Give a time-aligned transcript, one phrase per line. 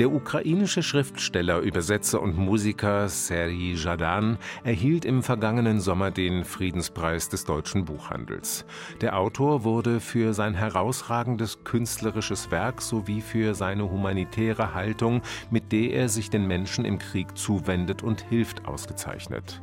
[0.00, 7.44] Der ukrainische Schriftsteller, Übersetzer und Musiker Serhii Jadan erhielt im vergangenen Sommer den Friedenspreis des
[7.44, 8.64] deutschen Buchhandels.
[9.02, 15.90] Der Autor wurde für sein herausragendes künstlerisches Werk sowie für seine humanitäre Haltung, mit der
[15.90, 19.60] er sich den Menschen im Krieg zuwendet und hilft, ausgezeichnet.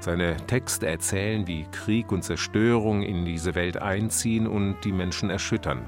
[0.00, 5.86] Seine Texte erzählen, wie Krieg und Zerstörung in diese Welt einziehen und die Menschen erschüttern.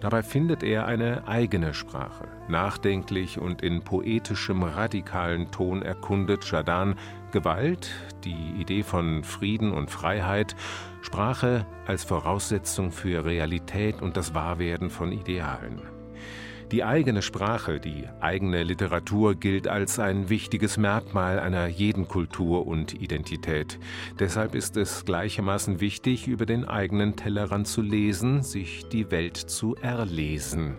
[0.00, 2.28] Dabei findet er eine eigene Sprache.
[2.48, 6.96] Nachdenklich und in poetischem, radikalen Ton erkundet Jadan
[7.32, 7.90] Gewalt,
[8.24, 10.54] die Idee von Frieden und Freiheit,
[11.00, 16.01] Sprache als Voraussetzung für Realität und das Wahrwerden von Idealen.
[16.72, 22.94] Die eigene Sprache, die eigene Literatur gilt als ein wichtiges Merkmal einer jeden Kultur und
[22.94, 23.78] Identität.
[24.18, 29.76] Deshalb ist es gleichermaßen wichtig, über den eigenen Tellerrand zu lesen, sich die Welt zu
[29.76, 30.78] erlesen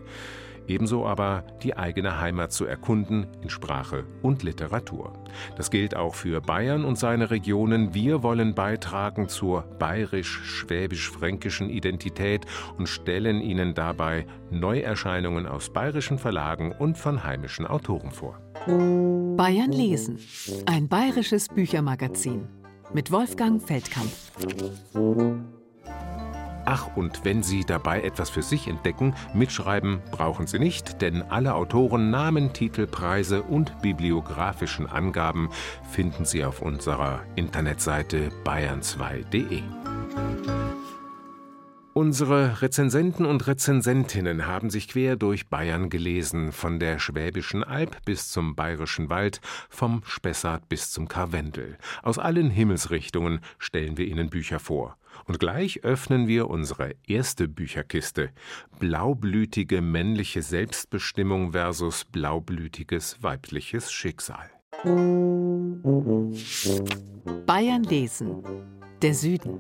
[0.68, 5.14] ebenso aber die eigene Heimat zu erkunden in Sprache und Literatur.
[5.56, 7.94] Das gilt auch für Bayern und seine Regionen.
[7.94, 12.46] Wir wollen beitragen zur bayerisch-schwäbisch-fränkischen Identität
[12.78, 18.40] und stellen Ihnen dabei Neuerscheinungen aus bayerischen Verlagen und von heimischen Autoren vor.
[18.66, 20.20] Bayern lesen.
[20.66, 22.48] Ein bayerisches Büchermagazin
[22.94, 24.12] mit Wolfgang Feldkamp.
[26.66, 31.56] Ach, und wenn Sie dabei etwas für sich entdecken, mitschreiben brauchen Sie nicht, denn alle
[31.56, 35.50] Autoren, Namen, Titel, Preise und bibliografischen Angaben
[35.90, 39.62] finden Sie auf unserer Internetseite bayern2.de.
[41.96, 48.30] Unsere Rezensenten und Rezensentinnen haben sich quer durch Bayern gelesen, von der Schwäbischen Alb bis
[48.30, 51.78] zum Bayerischen Wald, vom Spessart bis zum Karwendel.
[52.02, 54.98] Aus allen Himmelsrichtungen stellen wir Ihnen Bücher vor.
[55.26, 58.30] Und gleich öffnen wir unsere erste Bücherkiste.
[58.80, 64.50] Blaublütige männliche Selbstbestimmung versus blaublütiges weibliches Schicksal.
[67.46, 68.44] Bayern lesen.
[69.02, 69.60] Der Süden.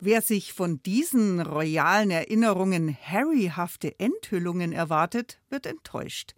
[0.00, 6.34] Wer sich von diesen royalen Erinnerungen harryhafte Enthüllungen erwartet, wird enttäuscht.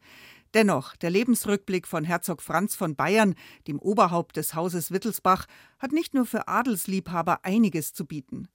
[0.54, 3.34] Dennoch, der Lebensrückblick von Herzog Franz von Bayern,
[3.66, 5.46] dem Oberhaupt des Hauses Wittelsbach,
[5.78, 8.48] hat nicht nur für Adelsliebhaber einiges zu bieten.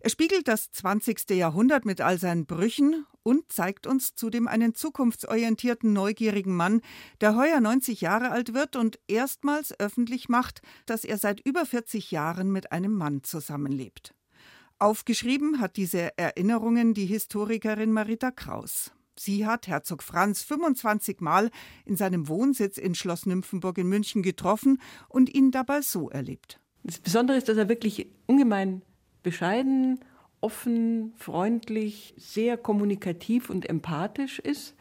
[0.00, 1.30] Er spiegelt das 20.
[1.30, 6.80] Jahrhundert mit all seinen Brüchen und zeigt uns zudem einen zukunftsorientierten, neugierigen Mann,
[7.20, 12.10] der heuer 90 Jahre alt wird und erstmals öffentlich macht, dass er seit über 40
[12.10, 14.14] Jahren mit einem Mann zusammenlebt.
[14.78, 18.92] Aufgeschrieben hat diese Erinnerungen die Historikerin Marita Kraus.
[19.22, 21.50] Sie hat Herzog Franz 25 Mal
[21.84, 26.58] in seinem Wohnsitz in Schloss Nymphenburg in München getroffen und ihn dabei so erlebt.
[26.84, 28.80] Das Besondere ist, dass er wirklich ungemein
[29.22, 30.00] bescheiden,
[30.40, 34.74] offen, freundlich, sehr kommunikativ und empathisch ist.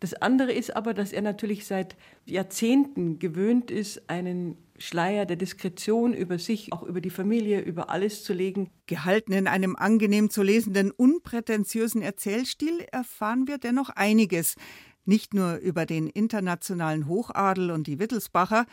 [0.00, 1.94] Das andere ist aber, dass er natürlich seit
[2.26, 8.22] Jahrzehnten gewöhnt ist, einen Schleier der Diskretion über sich, auch über die Familie, über alles
[8.22, 8.70] zu legen.
[8.86, 14.56] Gehalten in einem angenehm zu lesenden, unprätentiösen Erzählstil erfahren wir dennoch einiges.
[15.04, 18.66] Nicht nur über den internationalen Hochadel und die Wittelsbacher,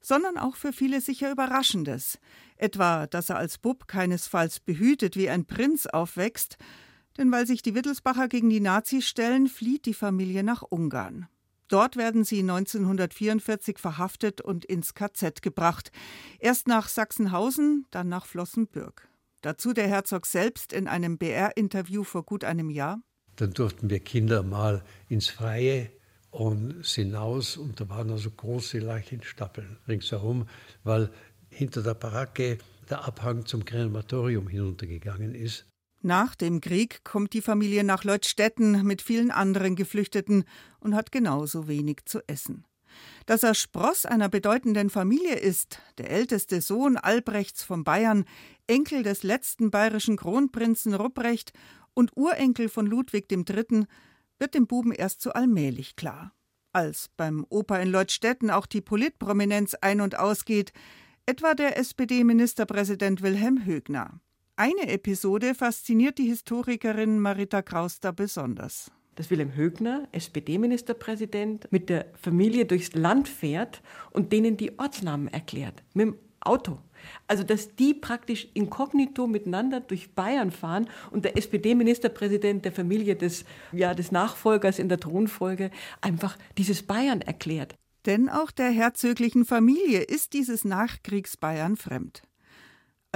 [0.00, 2.18] sondern auch für viele sicher Überraschendes.
[2.56, 6.58] Etwa, dass er als Bub keinesfalls behütet wie ein Prinz aufwächst,
[7.18, 11.26] denn weil sich die Wittelsbacher gegen die Nazis stellen, flieht die Familie nach Ungarn.
[11.68, 15.90] Dort werden sie 1944 verhaftet und ins KZ gebracht.
[16.38, 19.08] Erst nach Sachsenhausen, dann nach Flossenbürg.
[19.42, 23.00] Dazu der Herzog selbst in einem BR-Interview vor gut einem Jahr.
[23.36, 25.90] Dann durften wir Kinder mal ins Freie
[26.30, 30.48] und sind aus und da waren also große Leichenstapeln ringsherum,
[30.84, 31.10] weil
[31.48, 35.66] hinter der Baracke der Abhang zum Krematorium hinuntergegangen ist.
[36.06, 40.44] Nach dem Krieg kommt die Familie nach Leutstetten mit vielen anderen Geflüchteten
[40.78, 42.64] und hat genauso wenig zu essen.
[43.26, 48.24] Dass er Spross einer bedeutenden Familie ist, der älteste Sohn Albrechts von Bayern,
[48.68, 51.52] Enkel des letzten bayerischen Kronprinzen Rupprecht
[51.92, 53.86] und Urenkel von Ludwig III.,
[54.38, 56.32] wird dem Buben erst so allmählich klar.
[56.72, 60.72] Als beim Opa in Leutstetten auch die Politprominenz ein- und ausgeht,
[61.26, 64.20] etwa der SPD-Ministerpräsident Wilhelm Högner.
[64.58, 68.90] Eine Episode fasziniert die Historikerin Marita Krauster besonders.
[69.14, 73.82] Dass Wilhelm Högner, SPD-Ministerpräsident, mit der Familie durchs Land fährt
[74.12, 76.78] und denen die Ortsnamen erklärt, mit dem Auto.
[77.26, 83.44] Also, dass die praktisch inkognito miteinander durch Bayern fahren und der SPD-Ministerpräsident der Familie des,
[83.72, 85.70] ja, des Nachfolgers in der Thronfolge
[86.00, 87.74] einfach dieses Bayern erklärt.
[88.06, 92.22] Denn auch der herzöglichen Familie ist dieses Nachkriegsbayern fremd.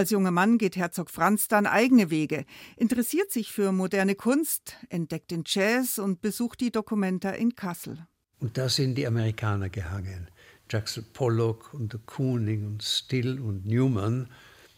[0.00, 2.46] Als junger Mann geht Herzog Franz dann eigene Wege,
[2.78, 8.06] interessiert sich für moderne Kunst, entdeckt den Jazz und besucht die Documenta in Kassel.
[8.38, 10.30] Und da sind die Amerikaner gehangen.
[10.70, 14.30] Jackson Pollock und Kooning und Still und Newman.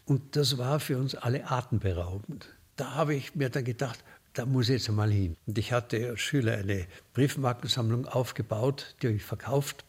[0.03, 2.53] Und das war für uns alle atemberaubend.
[2.75, 4.03] Da habe ich mir dann gedacht,
[4.33, 5.37] da muss ich jetzt mal hin.
[5.45, 9.85] Und ich hatte als Schüler eine Briefmarkensammlung aufgebaut, die habe ich verkauft.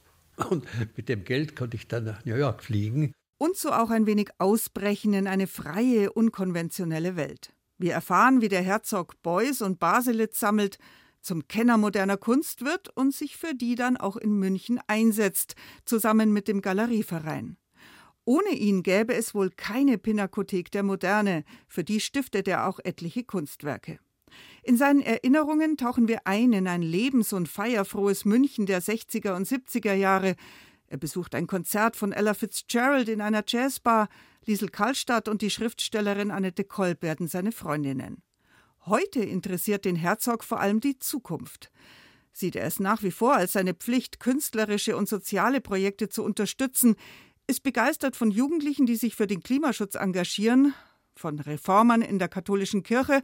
[0.49, 0.65] Und
[0.97, 3.13] mit dem Geld konnte ich dann nach New York fliegen.
[3.39, 7.53] Und so auch ein wenig ausbrechen in eine freie, unkonventionelle Welt.
[7.79, 10.79] Wir erfahren, wie der Herzog Beuys und Baselitz sammelt,
[11.21, 15.55] zum Kenner moderner Kunst wird und sich für die dann auch in München einsetzt,
[15.85, 17.57] zusammen mit dem Galerieverein.
[18.27, 23.25] Ohne ihn gäbe es wohl keine Pinakothek der Moderne, für die stiftet er auch etliche
[23.25, 23.99] Kunstwerke.
[24.63, 29.47] In seinen Erinnerungen tauchen wir ein in ein lebens- und feierfrohes München der 60er und
[29.47, 30.37] 70er Jahre.
[30.95, 34.09] Er besucht ein Konzert von Ella Fitzgerald in einer Jazzbar.
[34.45, 38.23] Liesel Karlstadt und die Schriftstellerin Annette Kolb werden seine Freundinnen.
[38.87, 41.73] Heute interessiert den Herzog vor allem die Zukunft.
[42.33, 46.95] Sieht er es nach wie vor als seine Pflicht, künstlerische und soziale Projekte zu unterstützen,
[47.49, 50.75] ist begeistert von Jugendlichen, die sich für den Klimaschutz engagieren,
[51.17, 53.21] von Reformern in der katholischen Kirche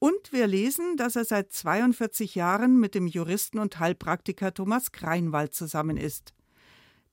[0.00, 5.54] und wir lesen, dass er seit 42 Jahren mit dem Juristen und Heilpraktiker Thomas Kreinwald
[5.54, 6.34] zusammen ist.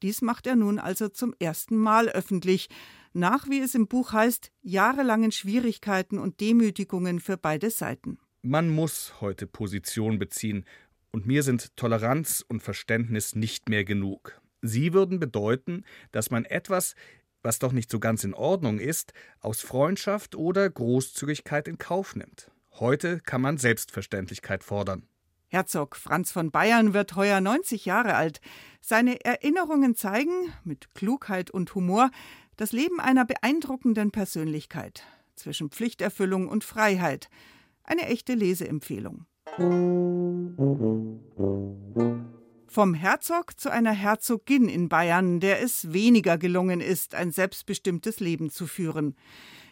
[0.02, 2.70] Dies macht er nun also zum ersten Mal öffentlich,
[3.14, 8.20] nach, wie es im Buch heißt, jahrelangen Schwierigkeiten und Demütigungen für beide Seiten.
[8.42, 10.66] Man muss heute Position beziehen,
[11.12, 14.40] und mir sind Toleranz und Verständnis nicht mehr genug.
[14.62, 16.94] Sie würden bedeuten, dass man etwas,
[17.42, 22.52] was doch nicht so ganz in Ordnung ist, aus Freundschaft oder Großzügigkeit in Kauf nimmt.
[22.74, 25.08] Heute kann man Selbstverständlichkeit fordern.
[25.48, 28.40] Herzog Franz von Bayern wird heuer 90 Jahre alt.
[28.82, 32.12] Seine Erinnerungen zeigen, mit Klugheit und Humor,
[32.58, 35.04] das Leben einer beeindruckenden Persönlichkeit
[35.36, 37.30] zwischen Pflichterfüllung und Freiheit.
[37.84, 39.26] Eine echte Leseempfehlung.
[42.68, 48.50] Vom Herzog zu einer Herzogin in Bayern, der es weniger gelungen ist, ein selbstbestimmtes Leben
[48.50, 49.16] zu führen.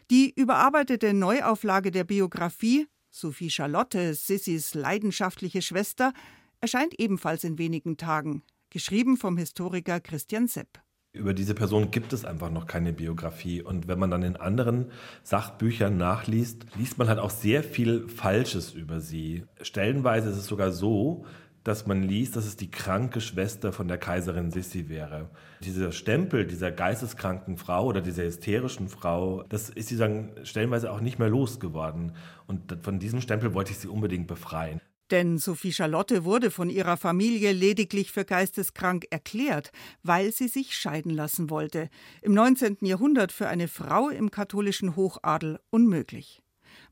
[0.09, 2.87] Die überarbeitete Neuauflage der Biografie
[3.17, 6.13] Sophie Charlotte, Sissys leidenschaftliche Schwester,
[6.61, 10.79] erscheint ebenfalls in wenigen Tagen, geschrieben vom Historiker Christian Sepp.
[11.13, 13.61] Über diese Person gibt es einfach noch keine Biografie.
[13.61, 14.91] Und wenn man dann in anderen
[15.23, 19.45] Sachbüchern nachliest, liest man halt auch sehr viel Falsches über sie.
[19.61, 21.25] Stellenweise ist es sogar so,
[21.63, 25.29] dass man liest, dass es die kranke Schwester von der Kaiserin Sissi wäre.
[25.61, 31.01] Dieser Stempel dieser geisteskranken Frau oder dieser hysterischen Frau, das ist sie sagen stellenweise auch
[31.01, 32.13] nicht mehr losgeworden.
[32.45, 34.79] Und von diesem Stempel wollte ich sie unbedingt befreien.
[35.11, 39.71] Denn Sophie Charlotte wurde von ihrer Familie lediglich für geisteskrank erklärt,
[40.03, 41.89] weil sie sich scheiden lassen wollte.
[42.21, 42.77] Im 19.
[42.81, 46.41] Jahrhundert für eine Frau im katholischen Hochadel unmöglich.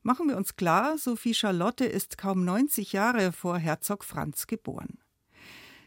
[0.02, 4.98] Machen wir uns klar, Sophie Charlotte ist kaum 90 Jahre vor Herzog Franz geboren.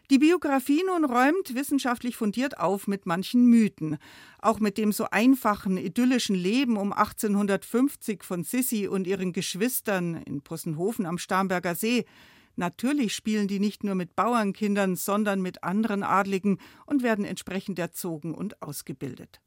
[0.10, 4.00] Die Biografie nun räumt wissenschaftlich fundiert auf mit manchen Mythen,
[4.42, 10.42] auch mit dem so einfachen, idyllischen Leben um 1850 von Sissi und ihren Geschwistern in
[10.42, 12.06] Possenhofen am Starnberger See.
[12.56, 16.58] Natürlich spielen die nicht nur mit Bauernkindern, sondern mit anderen Adligen
[16.88, 19.40] und werden entsprechend erzogen und ausgebildet.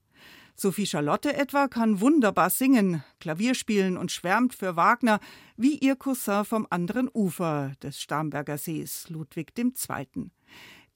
[0.55, 5.19] Sophie Charlotte etwa kann wunderbar singen, Klavier spielen und schwärmt für Wagner,
[5.57, 10.31] wie ihr Cousin vom anderen Ufer des Starnberger Sees, Ludwig II.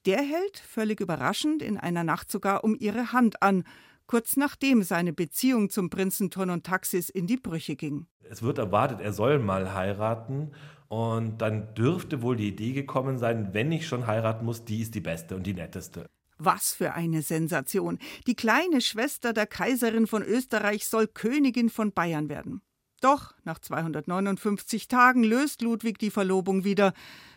[0.05, 3.65] Der hält, völlig überraschend, in einer Nacht sogar um ihre Hand an,
[4.07, 8.07] kurz nachdem seine Beziehung zum Prinzen Ton und Taxis in die Brüche ging.
[8.23, 10.53] Es wird erwartet, er soll mal heiraten
[10.89, 14.95] und dann dürfte wohl die Idee gekommen sein, wenn ich schon heiraten muss, die ist
[14.95, 16.07] die beste und die netteste.
[16.39, 17.99] Was für eine Sensation.
[18.27, 22.61] Die kleine Schwester der Kaiserin von Österreich soll Königin von Bayern werden.
[23.01, 26.93] Doch nach 259 Tagen löst Ludwig die Verlobung wieder.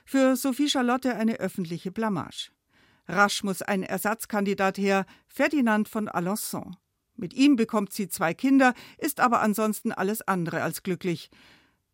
[0.06, 2.52] Für Sophie Charlotte eine öffentliche Blamage.
[3.08, 6.76] Rasch muss ein Ersatzkandidat her, Ferdinand von Alençon.
[7.16, 11.30] Mit ihm bekommt sie zwei Kinder, ist aber ansonsten alles andere als glücklich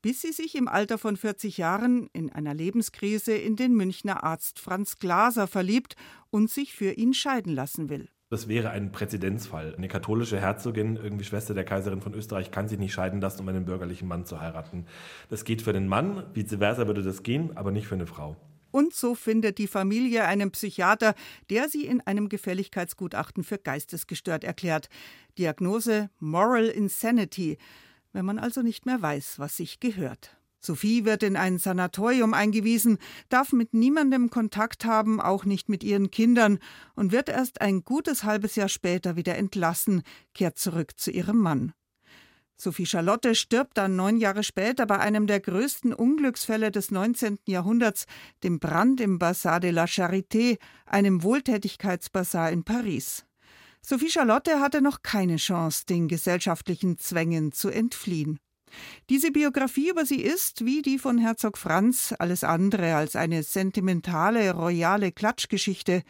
[0.06, 4.60] bis sie sich im Alter von 40 Jahren in einer Lebenskrise in den Münchner Arzt
[4.60, 5.96] Franz Glaser verliebt
[6.30, 8.10] und sich für ihn scheiden lassen will.
[8.30, 9.74] Das wäre ein Präzedenzfall.
[9.76, 13.50] Eine katholische Herzogin, irgendwie Schwester der Kaiserin von Österreich, kann sich nicht scheiden lassen, um
[13.50, 14.86] einen bürgerlichen Mann zu heiraten.
[15.32, 18.38] Das geht für den Mann, vice versa würde das gehen, aber nicht für eine Frau.
[18.70, 21.16] Und so findet die Familie einen Psychiater,
[21.50, 24.88] der sie in einem Gefälligkeitsgutachten für geistesgestört erklärt.
[25.40, 27.58] Diagnose Moral Insanity
[28.16, 30.38] wenn man also nicht mehr weiß, was sich gehört.
[30.60, 32.98] Sophie wird in ein Sanatorium eingewiesen,
[33.30, 36.58] darf mit niemandem Kontakt haben, auch nicht mit ihren Kindern,
[36.96, 40.02] und wird erst ein gutes halbes Jahr später wieder entlassen,
[40.34, 41.74] kehrt zurück zu ihrem Mann.
[42.58, 47.40] Sophie Charlotte stirbt dann neun Jahre später bei einem der größten Unglücksfälle des 19.
[47.48, 48.06] Jahrhunderts,
[48.44, 53.25] dem Brand im Bazar de la Charité, einem Wohltätigkeitsbazar in Paris.
[53.88, 58.40] Sophie Charlotte hatte noch keine Chance, den gesellschaftlichen Zwängen zu entfliehen.
[59.12, 64.56] Diese Biografie über sie ist, wie die von Herzog Franz, alles andere als eine sentimentale,
[64.56, 66.02] royale Klatschgeschichte,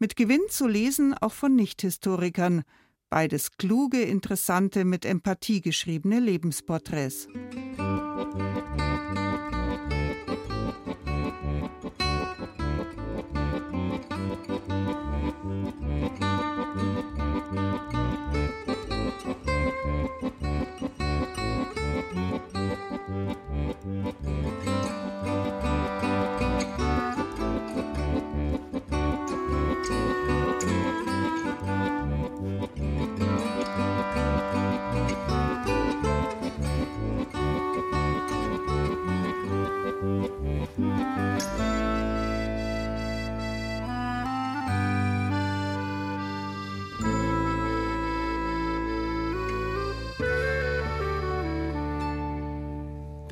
[0.00, 2.64] mit Gewinn zu lesen auch von Nichthistorikern,
[3.10, 7.28] beides kluge, interessante, mit Empathie geschriebene Lebensporträts.
[7.78, 8.89] Der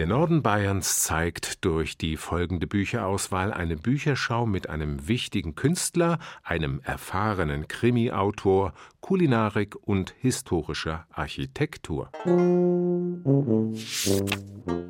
[0.09, 7.69] Norden Bayerns zeigt durch die folgende Bücherauswahl eine Bücherschau mit einem wichtigen Künstler, einem erfahrenen
[7.69, 8.73] Krimi-Autor,
[9.03, 12.11] Kulinarik und historischer Architektur.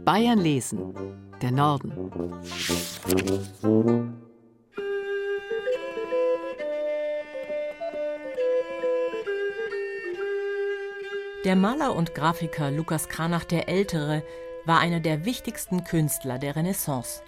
[0.05, 0.95] Bayern lesen.
[1.43, 1.93] Der Norden.
[11.45, 14.23] Der Maler und Grafiker Lukas Kranach der Ältere
[14.69, 17.23] war einer der wichtigsten Künstler der Renaissance.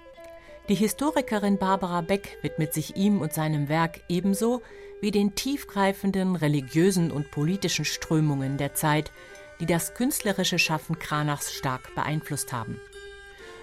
[0.68, 4.60] Die Historikerin Barbara Beck widmet sich ihm und seinem Werk ebenso
[5.00, 9.10] wie den tiefgreifenden religiösen und politischen Strömungen der Zeit,
[9.58, 12.78] die das künstlerische Schaffen Kranachs stark beeinflusst haben.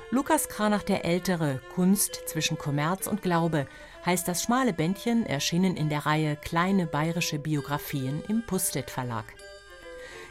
[0.10, 3.68] Lukas Kranach der Ältere, Kunst zwischen Kommerz und Glaube,
[4.08, 9.26] heißt das schmale Bändchen, erschienen in der Reihe Kleine bayerische Biografien im Pustet Verlag.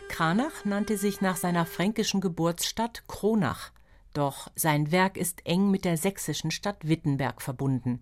[0.09, 3.71] Kranach nannte sich nach seiner fränkischen Geburtsstadt Kronach.
[4.13, 8.01] Doch sein Werk ist eng mit der sächsischen Stadt Wittenberg verbunden.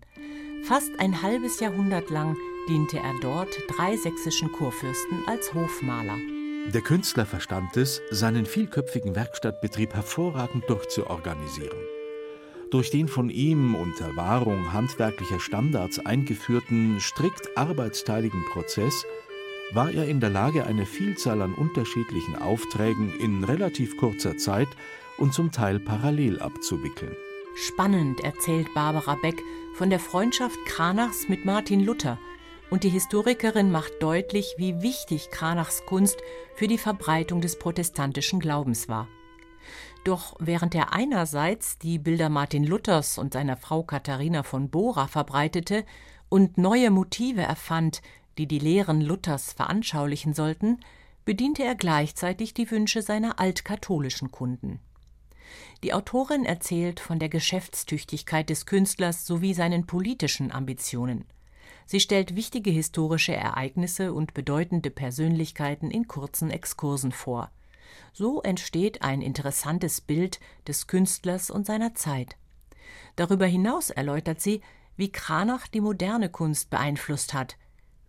[0.63, 2.37] Fast ein halbes Jahrhundert lang
[2.69, 6.17] diente er dort drei sächsischen Kurfürsten als Hofmaler.
[6.73, 11.77] Der Künstler verstand es, seinen vielköpfigen Werkstattbetrieb hervorragend durchzuorganisieren.
[12.71, 19.05] Durch den von ihm unter Wahrung handwerklicher Standards eingeführten, strikt arbeitsteiligen Prozess
[19.73, 24.67] war er in der Lage, eine Vielzahl an unterschiedlichen Aufträgen in relativ kurzer Zeit
[25.17, 27.15] und zum Teil parallel abzuwickeln.
[27.55, 29.41] Spannend erzählt Barbara Beck
[29.75, 32.19] von der Freundschaft Kranachs mit Martin Luther,
[32.69, 36.17] und die Historikerin macht deutlich, wie wichtig Kranachs Kunst
[36.55, 39.07] für die Verbreitung des protestantischen Glaubens war.
[40.03, 45.85] Doch während er einerseits die Bilder Martin Luthers und seiner Frau Katharina von Bora verbreitete
[46.29, 48.01] und neue Motive erfand,
[48.37, 50.79] die die Lehren Luthers veranschaulichen sollten,
[51.25, 54.79] bediente er gleichzeitig die Wünsche seiner altkatholischen Kunden.
[55.83, 61.25] Die Autorin erzählt von der Geschäftstüchtigkeit des Künstlers sowie seinen politischen Ambitionen.
[61.85, 67.51] Sie stellt wichtige historische Ereignisse und bedeutende Persönlichkeiten in kurzen Exkursen vor.
[68.13, 72.37] So entsteht ein interessantes Bild des Künstlers und seiner Zeit.
[73.15, 74.61] Darüber hinaus erläutert sie,
[74.97, 77.57] wie Kranach die moderne Kunst beeinflusst hat,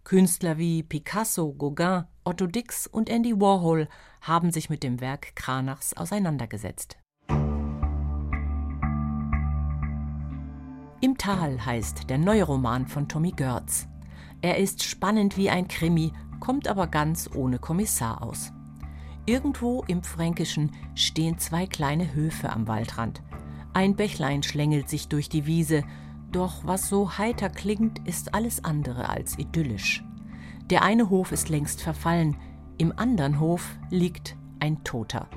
[0.07, 3.89] Künstler wie Picasso, Gauguin, Otto Dix und Andy Warhol
[4.21, 6.97] haben sich mit dem Werk Kranachs auseinandergesetzt.
[11.01, 13.89] Im Tal heißt der neue Roman von Tommy Görz.
[14.43, 18.53] Er ist spannend wie ein Krimi, kommt aber ganz ohne Kommissar aus.
[19.25, 23.23] Irgendwo im Fränkischen stehen zwei kleine Höfe am Waldrand.
[23.73, 25.83] Ein Bächlein schlängelt sich durch die Wiese,
[26.33, 30.05] doch was so heiter klingt, ist alles andere als idyllisch.
[30.71, 32.37] Der eine Hof ist längst verfallen,
[32.79, 35.29] im anderen Hof liegt ein Toter.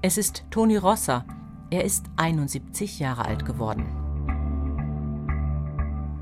[0.00, 1.24] Es ist Toni Rossa,
[1.70, 3.86] er ist 71 Jahre alt geworden.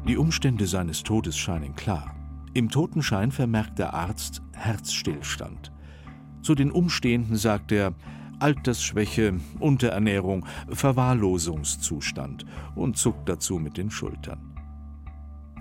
[0.07, 2.15] Die Umstände seines Todes scheinen klar.
[2.53, 5.73] Im Totenschein vermerkt der Arzt Herzstillstand.
[6.43, 7.95] Zu den Umstehenden sagt er,
[8.41, 12.45] Altersschwäche, Unterernährung, Verwahrlosungszustand
[12.75, 14.51] und zuckt dazu mit den Schultern.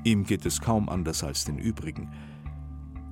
[0.04, 2.10] Ihm geht es kaum anders als den übrigen.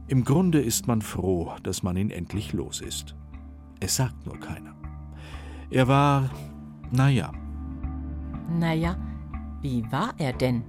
[0.08, 3.16] Im Grunde ist man froh, dass man ihn endlich los ist.
[3.80, 4.74] Es sagt nur keiner.
[5.70, 6.30] Er war,
[6.92, 7.34] naja.
[8.50, 8.96] Naja,
[9.62, 10.64] wie war er denn?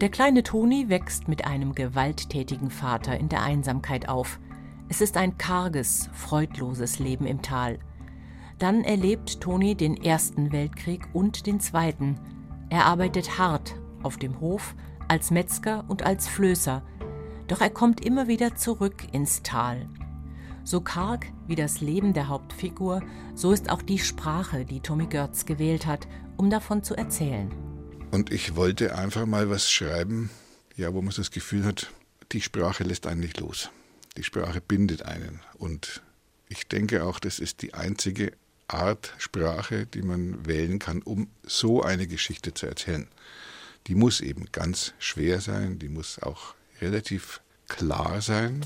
[0.00, 4.40] Der kleine Toni wächst mit einem gewalttätigen Vater in der Einsamkeit auf.
[4.88, 7.78] Es ist ein karges, freudloses Leben im Tal.
[8.58, 12.18] Dann erlebt Toni den Ersten Weltkrieg und den Zweiten.
[12.70, 14.74] Er arbeitet hart auf dem Hof,
[15.08, 16.82] als Metzger und als Flößer.
[17.46, 19.88] Doch er kommt immer wieder zurück ins Tal.
[20.62, 23.02] So karg wie das Leben der Hauptfigur,
[23.34, 27.52] so ist auch die Sprache, die Tommy Götz gewählt hat, um davon zu erzählen.
[28.10, 30.30] Und ich wollte einfach mal was schreiben,
[30.76, 31.92] ja, wo man das Gefühl hat,
[32.32, 33.70] die Sprache lässt einen nicht los.
[34.16, 35.40] Die Sprache bindet einen.
[35.58, 36.02] Und
[36.48, 38.32] ich denke auch, das ist die einzige
[38.68, 43.08] Art Sprache, die man wählen kann, um so eine Geschichte zu erzählen.
[43.86, 48.64] Die muss eben ganz schwer sein, die muss auch relativ klar sein.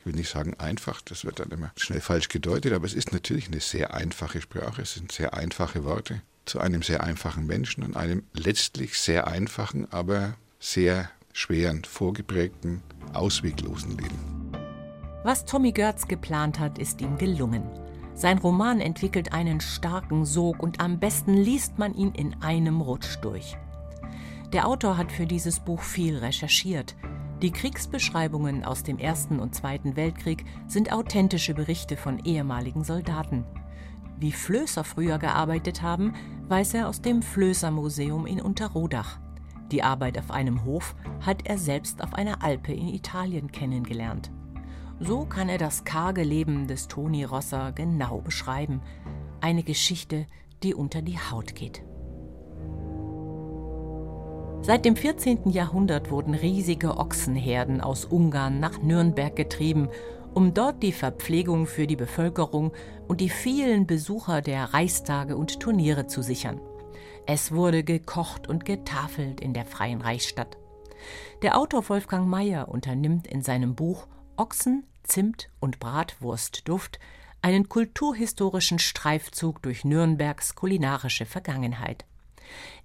[0.00, 3.12] Ich will nicht sagen einfach, das wird dann immer schnell falsch gedeutet, aber es ist
[3.12, 7.84] natürlich eine sehr einfache Sprache, es sind sehr einfache Worte zu einem sehr einfachen Menschen
[7.84, 12.82] und einem letztlich sehr einfachen, aber sehr schweren, vorgeprägten,
[13.12, 14.52] ausweglosen Leben.
[15.22, 17.62] Was Tommy Görz geplant hat, ist ihm gelungen.
[18.20, 23.16] Sein Roman entwickelt einen starken Sog und am besten liest man ihn in einem Rutsch
[23.22, 23.56] durch.
[24.52, 26.96] Der Autor hat für dieses Buch viel recherchiert.
[27.40, 33.46] Die Kriegsbeschreibungen aus dem Ersten und Zweiten Weltkrieg sind authentische Berichte von ehemaligen Soldaten.
[34.18, 36.12] Wie Flößer früher gearbeitet haben,
[36.46, 39.18] weiß er aus dem Flößermuseum in Unterrodach.
[39.70, 44.30] Die Arbeit auf einem Hof hat er selbst auf einer Alpe in Italien kennengelernt.
[45.02, 48.82] So kann er das karge Leben des Toni Rosser genau beschreiben.
[49.40, 50.26] Eine Geschichte,
[50.62, 51.82] die unter die Haut geht.
[54.60, 55.48] Seit dem 14.
[55.50, 59.88] Jahrhundert wurden riesige Ochsenherden aus Ungarn nach Nürnberg getrieben,
[60.34, 62.72] um dort die Verpflegung für die Bevölkerung
[63.08, 66.60] und die vielen Besucher der Reichstage und Turniere zu sichern.
[67.26, 70.58] Es wurde gekocht und getafelt in der Freien Reichsstadt.
[71.40, 74.06] Der Autor Wolfgang Mayer unternimmt in seinem Buch
[74.36, 76.98] Ochsen, Zimt und Bratwurstduft
[77.42, 82.04] einen kulturhistorischen Streifzug durch Nürnbergs kulinarische Vergangenheit.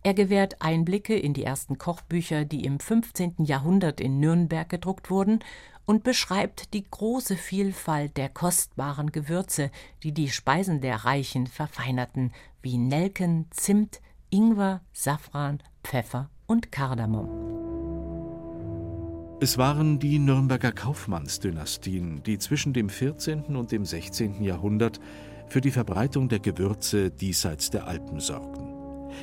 [0.03, 3.35] Er gewährt Einblicke in die ersten Kochbücher, die im 15.
[3.39, 5.39] Jahrhundert in Nürnberg gedruckt wurden,
[5.85, 9.69] und beschreibt die große Vielfalt der kostbaren Gewürze,
[10.01, 17.74] die die Speisen der Reichen verfeinerten, wie Nelken, Zimt, Ingwer, Safran, Pfeffer und Kardamom.
[19.45, 23.55] Es waren die Nürnberger Kaufmannsdynastien, die zwischen dem 14.
[23.55, 24.43] und dem 16.
[24.43, 24.99] Jahrhundert
[25.49, 28.63] für die Verbreitung der Gewürze diesseits der Alpen sorgten.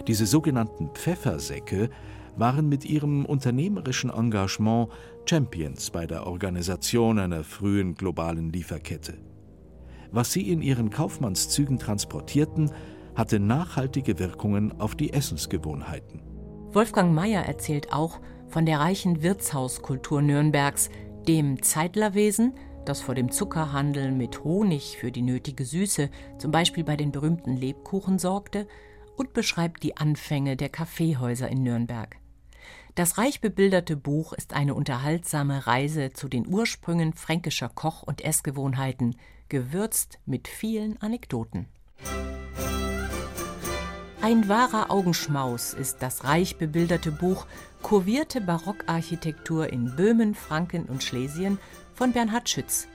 [0.06, 1.90] Diese sogenannten Pfeffersäcke
[2.36, 4.90] waren mit ihrem unternehmerischen Engagement
[5.28, 9.14] Champions bei der Organisation einer frühen globalen Lieferkette.
[10.12, 12.70] Was sie in ihren Kaufmannszügen transportierten,
[13.16, 16.22] hatte nachhaltige Wirkungen auf die Essensgewohnheiten.
[16.70, 18.20] Wolfgang Mayer erzählt auch
[18.52, 20.90] von der reichen Wirtshauskultur Nürnbergs,
[21.26, 22.52] dem Zeitlerwesen,
[22.84, 27.56] das vor dem Zuckerhandel mit Honig für die nötige Süße, zum Beispiel bei den berühmten
[27.56, 28.68] Lebkuchen, sorgte,
[29.16, 32.16] und beschreibt die Anfänge der Kaffeehäuser in Nürnberg.
[32.94, 39.16] Das reich bebilderte Buch ist eine unterhaltsame Reise zu den Ursprüngen fränkischer Koch- und Essgewohnheiten,
[39.48, 41.68] gewürzt mit vielen Anekdoten.
[44.22, 47.44] Ein wahrer Augenschmaus ist das reich bebilderte Buch
[47.82, 51.58] Kurvierte Barockarchitektur in Böhmen, Franken und Schlesien
[51.92, 52.86] von Bernhard Schütz.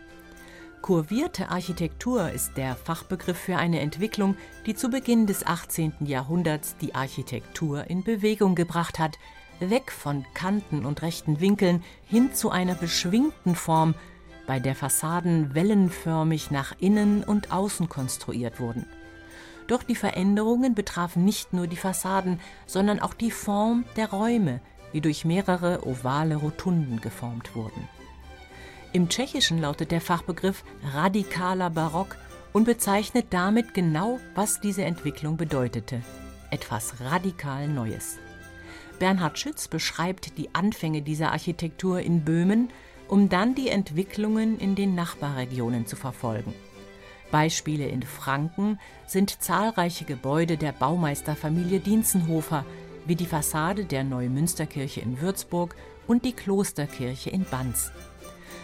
[0.81, 5.95] Kurvierte Architektur ist der Fachbegriff für eine Entwicklung, die zu Beginn des 18.
[6.05, 9.19] Jahrhunderts die Architektur in Bewegung gebracht hat,
[9.59, 13.95] weg von Kanten und rechten Winkeln hin zu einer beschwingten Form,
[14.45, 18.85] bei der Fassaden wellenförmig nach innen und außen konstruiert wurden.
[19.67, 24.61] Doch die Veränderungen betrafen nicht nur die Fassaden, sondern auch die Form der Räume,
[24.93, 27.87] die durch mehrere ovale Rotunden geformt wurden.
[28.93, 32.15] Im Tschechischen lautet der Fachbegriff radikaler Barock
[32.53, 36.01] und bezeichnet damit genau, was diese Entwicklung bedeutete.
[36.49, 38.17] Etwas radikal Neues.
[38.99, 42.69] Bernhard Schütz beschreibt die Anfänge dieser Architektur in Böhmen,
[43.07, 46.53] um dann die Entwicklungen in den Nachbarregionen zu verfolgen.
[47.31, 52.65] Beispiele in Franken sind zahlreiche Gebäude der Baumeisterfamilie Dienzenhofer,
[53.05, 55.75] wie die Fassade der Neumünsterkirche in Würzburg
[56.07, 57.91] und die Klosterkirche in Banz.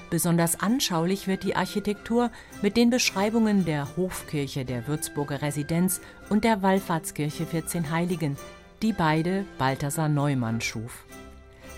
[0.09, 2.29] Besonders anschaulich wird die Architektur
[2.61, 8.37] mit den Beschreibungen der Hofkirche der Würzburger Residenz und der Wallfahrtskirche 14 Heiligen,
[8.81, 11.05] die beide Balthasar Neumann schuf.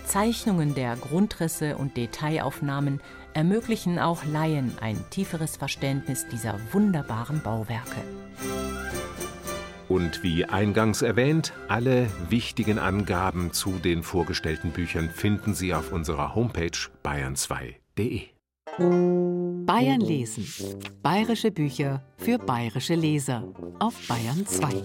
[0.04, 3.00] Zeichnungen der Grundrisse und Detailaufnahmen
[3.36, 8.00] ermöglichen auch Laien ein tieferes Verständnis dieser wunderbaren Bauwerke.
[9.88, 16.34] Und wie eingangs erwähnt, alle wichtigen Angaben zu den vorgestellten Büchern finden Sie auf unserer
[16.34, 16.70] Homepage
[17.04, 18.22] bayern2.de.
[19.66, 20.46] Bayern lesen.
[21.02, 23.44] Bayerische Bücher für bayerische Leser
[23.78, 24.82] auf Bayern 2.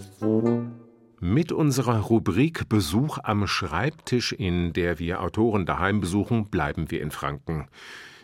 [1.21, 7.11] Mit unserer Rubrik Besuch am Schreibtisch, in der wir Autoren daheim besuchen, bleiben wir in
[7.11, 7.67] Franken.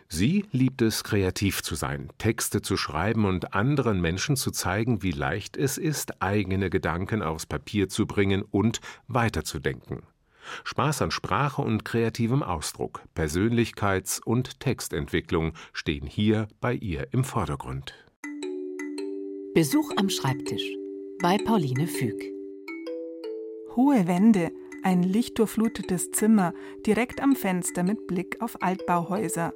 [0.10, 5.12] Sie liebt es, kreativ zu sein, Texte zu schreiben und anderen Menschen zu zeigen, wie
[5.12, 10.04] leicht es ist, eigene Gedanken aufs Papier zu bringen und weiterzudenken.
[10.64, 17.94] Spaß an Sprache und kreativem Ausdruck, Persönlichkeits- und Textentwicklung stehen hier bei ihr im Vordergrund.
[19.54, 20.64] Besuch am Schreibtisch
[21.22, 22.22] bei Pauline Füg.
[23.76, 24.52] Hohe Wände,
[24.84, 26.54] ein lichtdurchflutetes Zimmer
[26.86, 29.54] direkt am Fenster mit Blick auf Altbauhäuser.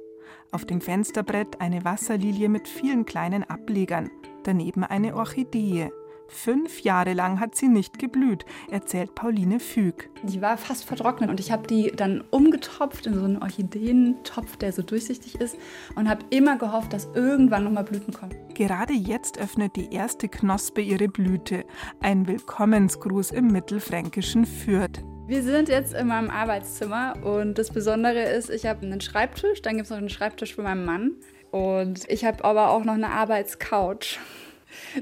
[0.50, 4.10] Auf dem Fensterbrett eine Wasserlilie mit vielen kleinen Ablegern,
[4.44, 5.90] daneben eine Orchidee.
[6.32, 10.08] Fünf Jahre lang hat sie nicht geblüht, erzählt Pauline Füg.
[10.22, 14.72] Die war fast vertrocknet und ich habe die dann umgetopft in so einen Orchideentopf, der
[14.72, 15.56] so durchsichtig ist
[15.94, 18.34] und habe immer gehofft, dass irgendwann nochmal Blüten kommen.
[18.54, 21.64] Gerade jetzt öffnet die erste Knospe ihre Blüte.
[22.00, 25.04] Ein Willkommensgruß im mittelfränkischen Fürth.
[25.26, 29.74] Wir sind jetzt in meinem Arbeitszimmer und das Besondere ist, ich habe einen Schreibtisch, dann
[29.74, 31.12] gibt es noch einen Schreibtisch für meinen Mann
[31.52, 34.18] und ich habe aber auch noch eine Arbeitscouch.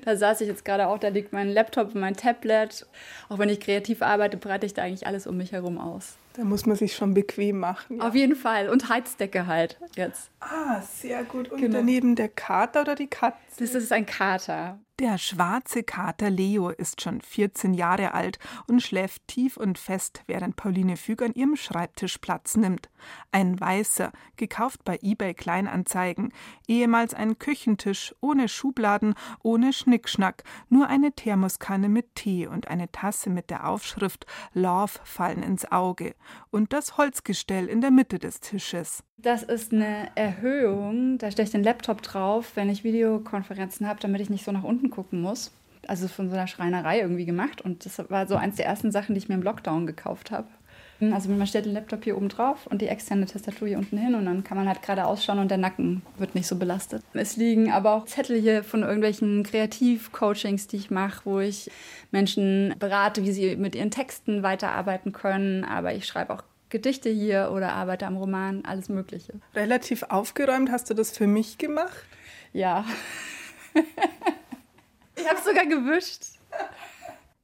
[0.05, 2.89] Da saß ich jetzt gerade auch, da liegt mein Laptop und mein Tablet.
[3.29, 6.17] Auch wenn ich kreativ arbeite, breite ich da eigentlich alles um mich herum aus.
[6.33, 7.99] Da muss man sich schon bequem machen.
[7.99, 8.09] Ja.
[8.09, 8.69] Auf jeden Fall.
[8.69, 10.31] Und Heizdecke halt jetzt.
[10.41, 11.53] Ah, sehr gut.
[11.53, 11.77] Und genau.
[11.77, 13.37] daneben der Kater oder die Katze?
[13.61, 14.81] Das ist ein Kater.
[15.01, 20.57] Der schwarze Kater Leo ist schon 14 Jahre alt und schläft tief und fest, während
[20.57, 22.91] Pauline Füg an ihrem Schreibtisch Platz nimmt.
[23.33, 26.35] Ein weißer, gekauft bei eBay Kleinanzeigen,
[26.69, 33.31] ehemals ein Küchentisch ohne Schubladen, ohne Schnickschnack, nur eine Thermoskanne mit Tee und eine Tasse
[33.31, 36.15] mit der Aufschrift Love fallen ins Auge
[36.51, 39.03] und das Holzgestell in der Mitte des Tisches.
[39.23, 44.23] Das ist eine Erhöhung, da stelle ich den Laptop drauf, wenn ich Videokonferenzen habe, damit
[44.23, 45.53] ich nicht so nach unten gucken muss.
[45.87, 49.15] Also von so einer Schreinerei irgendwie gemacht und das war so eins der ersten Sachen,
[49.15, 50.47] die ich mir im Lockdown gekauft habe.
[51.13, 54.15] Also man stellt den Laptop hier oben drauf und die externe Tastatur hier unten hin
[54.15, 57.03] und dann kann man halt gerade ausschauen und der Nacken wird nicht so belastet.
[57.15, 61.71] Es liegen aber auch Zettel hier von irgendwelchen Kreativ-Coachings, die ich mache, wo ich
[62.11, 65.65] Menschen berate, wie sie mit ihren Texten weiterarbeiten können.
[65.65, 69.33] Aber ich schreibe auch Gedichte hier oder arbeite am Roman, alles Mögliche.
[69.55, 72.05] Relativ aufgeräumt hast du das für mich gemacht?
[72.53, 72.85] Ja.
[75.21, 76.25] ich habe sogar gewischt.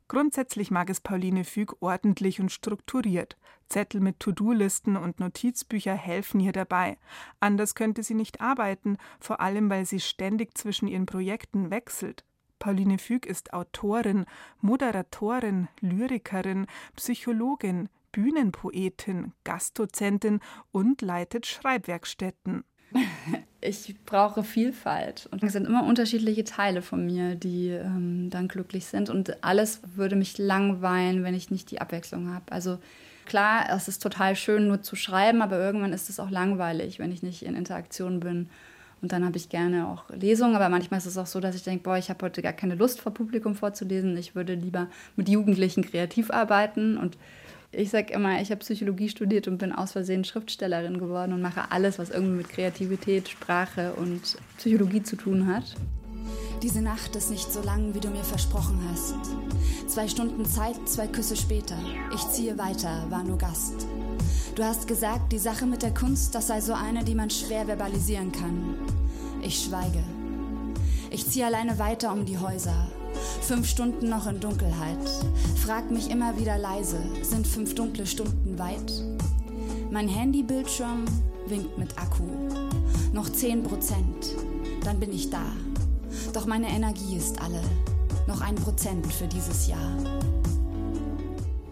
[0.09, 3.37] Grundsätzlich mag es Pauline Füg ordentlich und strukturiert.
[3.69, 6.97] Zettel mit To-Do-Listen und Notizbücher helfen ihr dabei.
[7.41, 12.25] Anders könnte sie nicht arbeiten, vor allem weil sie ständig zwischen ihren Projekten wechselt.
[12.61, 14.27] Pauline Füg ist Autorin,
[14.61, 22.65] Moderatorin, Lyrikerin, Psychologin, Bühnenpoetin, Gastdozentin und leitet Schreibwerkstätten.
[23.67, 28.87] Ich brauche Vielfalt und es sind immer unterschiedliche Teile von mir, die ähm, dann glücklich
[28.87, 32.51] sind und alles würde mich langweilen, wenn ich nicht die Abwechslung habe.
[32.51, 32.79] Also
[33.27, 37.11] klar, es ist total schön nur zu schreiben, aber irgendwann ist es auch langweilig, wenn
[37.11, 38.49] ich nicht in Interaktion bin.
[39.03, 41.63] Und dann habe ich gerne auch Lesungen, aber manchmal ist es auch so, dass ich
[41.63, 44.17] denke, boah, ich habe heute gar keine Lust vor Publikum vorzulesen.
[44.17, 47.19] Ich würde lieber mit Jugendlichen kreativ arbeiten und
[47.77, 51.71] ich sage immer, ich habe Psychologie studiert und bin aus Versehen Schriftstellerin geworden und mache
[51.71, 55.77] alles, was irgendwie mit Kreativität, Sprache und Psychologie zu tun hat.
[56.63, 59.15] Diese Nacht ist nicht so lang, wie du mir versprochen hast.
[59.87, 61.77] Zwei Stunden Zeit, zwei Küsse später.
[62.15, 63.87] Ich ziehe weiter, war nur Gast.
[64.55, 67.67] Du hast gesagt, die Sache mit der Kunst, das sei so eine, die man schwer
[67.67, 68.75] verbalisieren kann.
[69.43, 70.03] Ich schweige.
[71.11, 72.89] Ich ziehe alleine weiter um die Häuser.
[73.41, 74.99] Fünf Stunden noch in Dunkelheit.
[75.65, 78.93] Frag mich immer wieder leise, sind fünf dunkle Stunden weit?
[79.91, 81.05] Mein Handybildschirm
[81.47, 82.25] winkt mit Akku.
[83.13, 84.35] Noch zehn Prozent,
[84.85, 85.45] dann bin ich da.
[86.33, 87.63] Doch meine Energie ist alle.
[88.27, 89.97] Noch ein Prozent für dieses Jahr.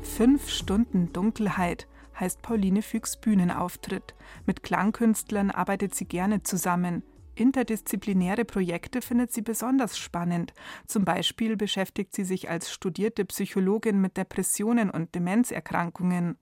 [0.02, 4.14] Fünf Stunden Dunkelheit heißt Pauline Füchs Bühnenauftritt.
[4.46, 7.02] Mit Klangkünstlern arbeitet sie gerne zusammen.
[7.34, 10.54] Interdisziplinäre Projekte findet sie besonders spannend.
[10.86, 16.38] Zum Beispiel beschäftigt sie sich als studierte Psychologin mit Depressionen und Demenzerkrankungen.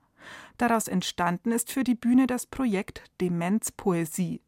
[0.59, 4.43] Daraus entstanden ist für die Bühne das Projekt Demenzpoesie.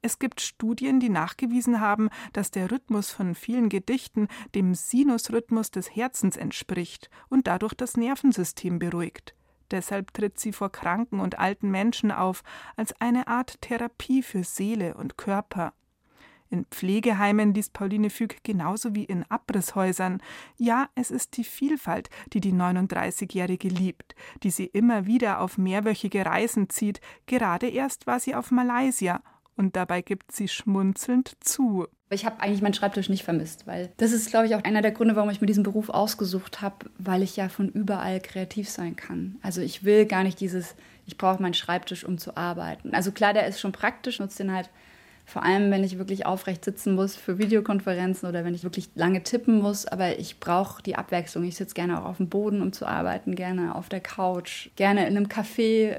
[0.00, 5.94] Es gibt Studien, die nachgewiesen haben, dass der Rhythmus von vielen Gedichten dem Sinusrhythmus des
[5.94, 9.34] Herzens entspricht und dadurch das Nervensystem beruhigt.
[9.70, 12.42] Deshalb tritt sie vor kranken und alten Menschen auf,
[12.76, 15.74] als eine Art Therapie für Seele und Körper.
[16.50, 20.22] In Pflegeheimen liest Pauline Füg genauso wie in Abrisshäusern.
[20.56, 26.24] Ja, es ist die Vielfalt, die die 39-Jährige liebt, die sie immer wieder auf mehrwöchige
[26.24, 27.00] Reisen zieht.
[27.26, 29.22] Gerade erst war sie auf Malaysia
[29.56, 31.88] Und dabei gibt sie schmunzelnd zu.
[32.10, 34.92] Ich habe eigentlich meinen Schreibtisch nicht vermisst, weil das ist, glaube ich, auch einer der
[34.92, 38.96] Gründe, warum ich mir diesen Beruf ausgesucht habe, weil ich ja von überall kreativ sein
[38.96, 39.36] kann.
[39.42, 42.94] Also ich will gar nicht dieses, ich brauche meinen Schreibtisch, um zu arbeiten.
[42.94, 44.70] Also klar, der ist schon praktisch, nutze den halt
[45.28, 49.22] vor allem, wenn ich wirklich aufrecht sitzen muss für Videokonferenzen oder wenn ich wirklich lange
[49.22, 49.84] tippen muss.
[49.84, 51.44] Aber ich brauche die Abwechslung.
[51.44, 55.06] Ich sitze gerne auch auf dem Boden, um zu arbeiten, gerne auf der Couch, gerne
[55.06, 55.96] in einem Café.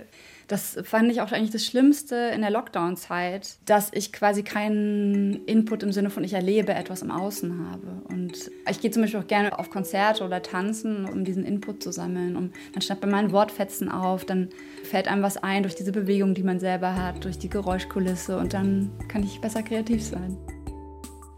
[0.49, 5.83] Das fand ich auch eigentlich das Schlimmste in der Lockdown-Zeit, dass ich quasi keinen Input
[5.83, 8.01] im Sinne von ich erlebe etwas im Außen habe.
[8.09, 11.91] Und ich gehe zum Beispiel auch gerne auf Konzerte oder tanzen, um diesen Input zu
[11.91, 12.35] sammeln.
[12.35, 14.49] Um, dann schnappt man ein Wortfetzen auf, dann
[14.83, 18.55] fällt einem was ein durch diese Bewegung, die man selber hat, durch die Geräuschkulisse und
[18.55, 20.35] dann kann ich besser kreativ sein.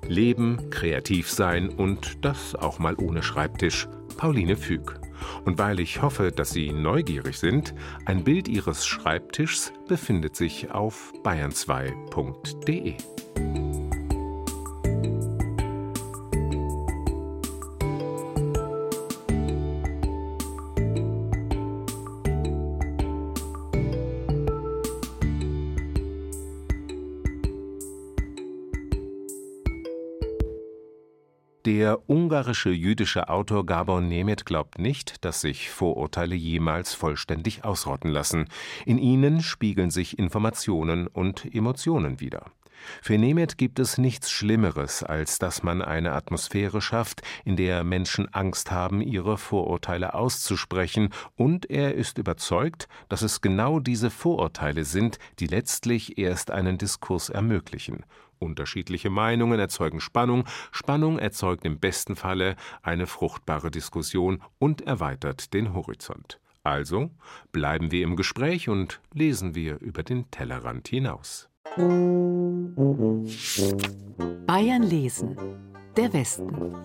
[0.08, 3.90] Leben, kreativ sein und das auch mal ohne Schreibtisch.
[4.16, 5.01] Pauline Füg.
[5.46, 7.74] Und weil ich hoffe, dass Sie neugierig sind,
[8.06, 12.96] ein Bild Ihres Schreibtischs befindet sich auf bayern2.de.
[31.74, 38.50] Der ungarische jüdische Autor Gabor Nemeth glaubt nicht, dass sich Vorurteile jemals vollständig ausrotten lassen.
[38.86, 42.52] In ihnen spiegeln sich Informationen und Emotionen wider.
[43.02, 48.34] Für Nemeth gibt es nichts Schlimmeres, als dass man eine Atmosphäre schafft, in der Menschen
[48.34, 55.20] Angst haben, ihre Vorurteile auszusprechen, und er ist überzeugt, dass es genau diese Vorurteile sind,
[55.40, 58.06] die letztlich erst einen Diskurs ermöglichen.
[58.40, 65.76] Unterschiedliche Meinungen erzeugen Spannung, Spannung erzeugt im besten Falle eine fruchtbare Diskussion und erweitert den
[65.76, 66.40] Horizont.
[66.64, 67.12] Also
[67.52, 71.51] bleiben wir im Gespräch und lesen wir über den Tellerrand hinaus.
[74.46, 75.38] Bayern lesen.
[75.96, 76.76] Der Westen.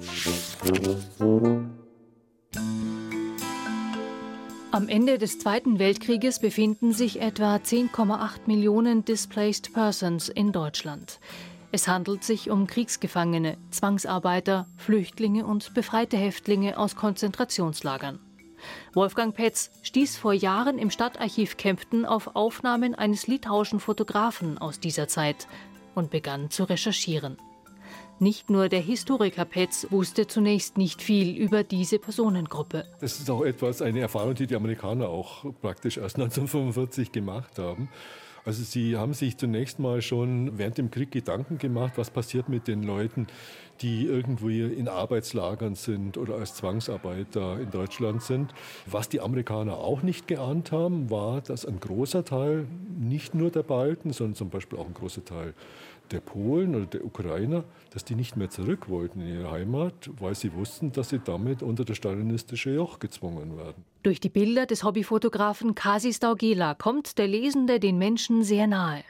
[4.70, 11.18] Am Ende des Zweiten Weltkrieges befinden sich etwa 10,8 Millionen Displaced Persons in Deutschland.
[11.72, 18.20] Es handelt sich um Kriegsgefangene, Zwangsarbeiter, Flüchtlinge und befreite Häftlinge aus Konzentrationslagern.
[18.94, 25.08] Wolfgang Petz stieß vor Jahren im Stadtarchiv Kempten auf Aufnahmen eines litauischen Fotografen aus dieser
[25.08, 25.46] Zeit
[25.94, 27.38] und begann zu recherchieren.
[28.18, 32.86] Nicht nur der Historiker Petz wusste zunächst nicht viel über diese Personengruppe.
[33.00, 37.90] Das ist auch etwas, eine Erfahrung, die die Amerikaner auch praktisch erst 1945 gemacht haben.
[38.46, 42.68] Also sie haben sich zunächst mal schon während dem Krieg Gedanken gemacht, was passiert mit
[42.68, 43.26] den Leuten,
[43.80, 48.54] die irgendwie in Arbeitslagern sind oder als Zwangsarbeiter in Deutschland sind.
[48.86, 53.64] Was die Amerikaner auch nicht geahnt haben, war, dass ein großer Teil nicht nur der
[53.64, 55.52] Balten, sondern zum Beispiel auch ein großer Teil
[56.12, 57.64] der Polen oder der Ukrainer,
[57.96, 61.62] dass die nicht mehr zurück wollten in ihre Heimat, weil sie wussten, dass sie damit
[61.62, 63.86] unter das stalinistische Joch gezwungen werden.
[64.02, 69.02] Durch die Bilder des Hobbyfotografen Kasi Staugela kommt der Lesende den Menschen sehr nahe.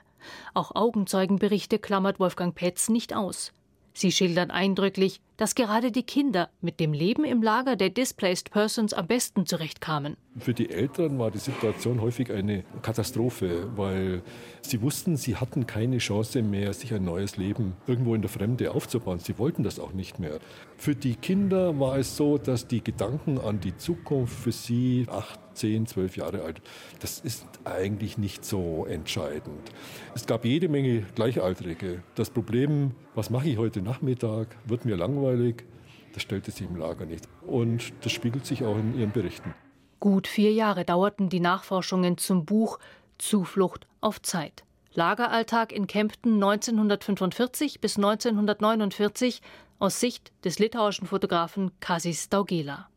[0.55, 3.53] Auch Augenzeugenberichte klammert Wolfgang Petz nicht aus.
[3.99, 8.93] Sie schildern eindrücklich, dass gerade die Kinder mit dem Leben im Lager der Displaced Persons
[8.93, 10.19] am besten zurechtkamen.
[10.39, 14.21] Für die Eltern war die Situation häufig eine Katastrophe, weil
[14.61, 18.73] sie wussten, sie hatten keine Chance mehr, sich ein neues Leben irgendwo in der Fremde
[18.73, 19.19] aufzubauen.
[19.19, 20.41] Sie wollten das auch nicht mehr.
[20.77, 25.41] Für die Kinder war es so, dass die Gedanken an die Zukunft für sie acht
[25.57, 26.62] 10, 12 Jahre alt.
[27.01, 29.71] Das ist eigentlich nicht so entscheidend.
[30.14, 32.03] Es gab jede Menge Gleichaltrige.
[32.14, 35.64] Das Problem, was mache ich heute Nachmittag, wird mir langweilig,
[36.12, 37.29] das stellte sich im Lager nicht.
[37.47, 39.55] Und das spiegelt sich auch in ihren Berichten.
[40.01, 42.79] Gut vier Jahre dauerten die Nachforschungen zum Buch
[43.19, 44.64] Zuflucht auf Zeit.
[44.92, 49.42] Lageralltag in Kempten 1945 bis 1949
[49.79, 52.88] aus Sicht des litauischen Fotografen Kasis Daugela.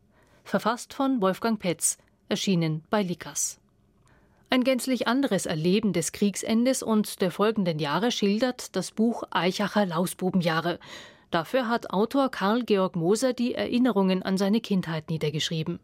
[0.44, 1.98] Verfasst von Wolfgang Petz,
[2.30, 3.60] erschienen bei Likas.
[4.48, 10.80] Ein gänzlich anderes Erleben des Kriegsendes und der folgenden Jahre schildert das Buch Eichacher Lausbubenjahre.
[11.30, 15.78] Dafür hat Autor Karl Georg Moser die Erinnerungen an seine Kindheit niedergeschrieben.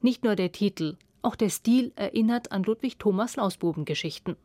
[0.00, 4.36] Nicht nur der Titel, auch der Stil erinnert an Ludwig Thomas Lausbubengeschichten.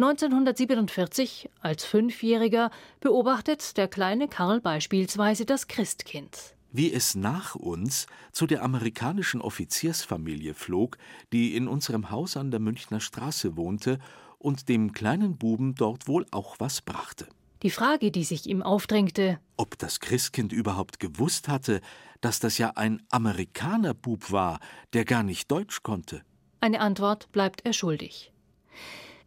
[0.00, 8.46] 1947, als Fünfjähriger, beobachtet der kleine Karl beispielsweise das Christkind wie es nach uns zu
[8.46, 10.98] der amerikanischen Offiziersfamilie flog,
[11.32, 13.98] die in unserem Haus an der Münchner Straße wohnte
[14.38, 17.28] und dem kleinen Buben dort wohl auch was brachte.
[17.62, 21.82] Die Frage, die sich ihm aufdrängte, ob das Christkind überhaupt gewusst hatte,
[22.22, 24.60] dass das ja ein Amerikanerbub war,
[24.94, 26.22] der gar nicht Deutsch konnte.
[26.60, 28.32] Eine Antwort bleibt er schuldig.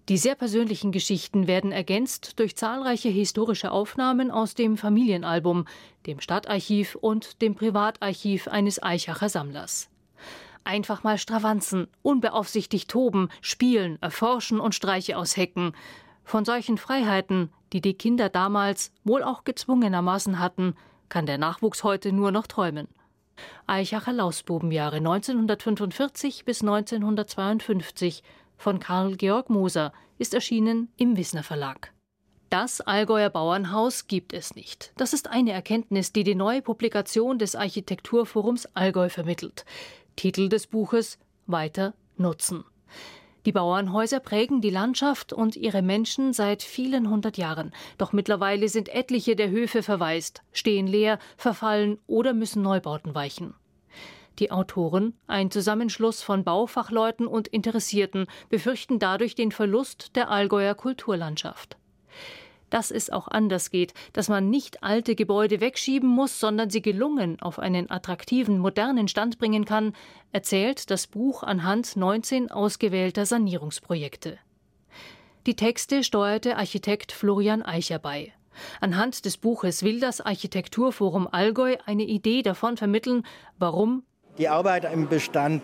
[0.10, 5.66] Die sehr persönlichen Geschichten werden ergänzt durch zahlreiche historische Aufnahmen aus dem Familienalbum,
[6.06, 9.90] dem Stadtarchiv und dem Privatarchiv eines Eichacher Sammlers.
[10.66, 15.72] Einfach mal stravanzen, unbeaufsichtigt toben, spielen, erforschen und Streiche aushecken.
[16.26, 20.76] Von solchen Freiheiten, die die Kinder damals wohl auch gezwungenermaßen hatten,
[21.08, 22.90] kann der Nachwuchs heute nur noch träumen.
[23.68, 28.22] Eichacher Lausbubenjahre 1945 bis 1952
[28.64, 31.92] von Karl Georg Moser ist erschienen im Wissner Verlag.
[32.50, 34.94] Das Allgäuer Bauernhaus gibt es nicht.
[34.96, 39.66] Das ist eine Erkenntnis, die die neue Publikation des Architekturforums Allgäu vermittelt.
[40.16, 42.64] Titel des Buches Weiter nutzen.
[43.46, 47.74] Die Bauernhäuser prägen die Landschaft und ihre Menschen seit vielen hundert Jahren.
[47.98, 53.56] Doch mittlerweile sind etliche der Höfe verwaist, stehen leer, verfallen oder müssen Neubauten weichen.
[54.40, 61.78] Die Autoren, ein Zusammenschluss von Baufachleuten und Interessierten, befürchten dadurch den Verlust der Allgäuer Kulturlandschaft.
[62.72, 67.40] Dass es auch anders geht, dass man nicht alte Gebäude wegschieben muss, sondern sie gelungen
[67.40, 69.94] auf einen attraktiven, modernen Stand bringen kann,
[70.32, 74.40] erzählt das Buch anhand 19 ausgewählter Sanierungsprojekte.
[75.46, 78.34] Die Texte steuerte Architekt Florian Eicher bei.
[78.82, 83.24] Anhand des Buches will das Architekturforum Allgäu eine Idee davon vermitteln,
[83.60, 84.04] warum
[84.38, 85.62] die Arbeit im Bestand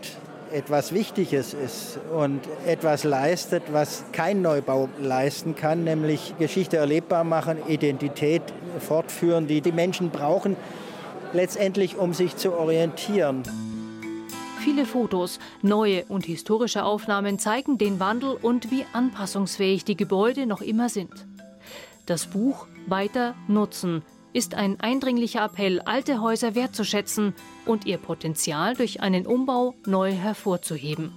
[0.51, 7.57] etwas Wichtiges ist und etwas leistet, was kein Neubau leisten kann, nämlich Geschichte erlebbar machen,
[7.67, 8.41] Identität
[8.79, 10.55] fortführen, die die Menschen brauchen,
[11.33, 13.43] letztendlich um sich zu orientieren.
[14.59, 20.61] Viele Fotos, neue und historische Aufnahmen zeigen den Wandel und wie anpassungsfähig die Gebäude noch
[20.61, 21.27] immer sind.
[22.05, 24.03] Das Buch Weiter nutzen
[24.33, 27.33] ist ein eindringlicher Appell, alte Häuser wertzuschätzen
[27.65, 31.13] und ihr Potenzial durch einen Umbau neu hervorzuheben.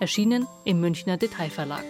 [0.00, 1.84] Erschienen im Münchner Detailverlag.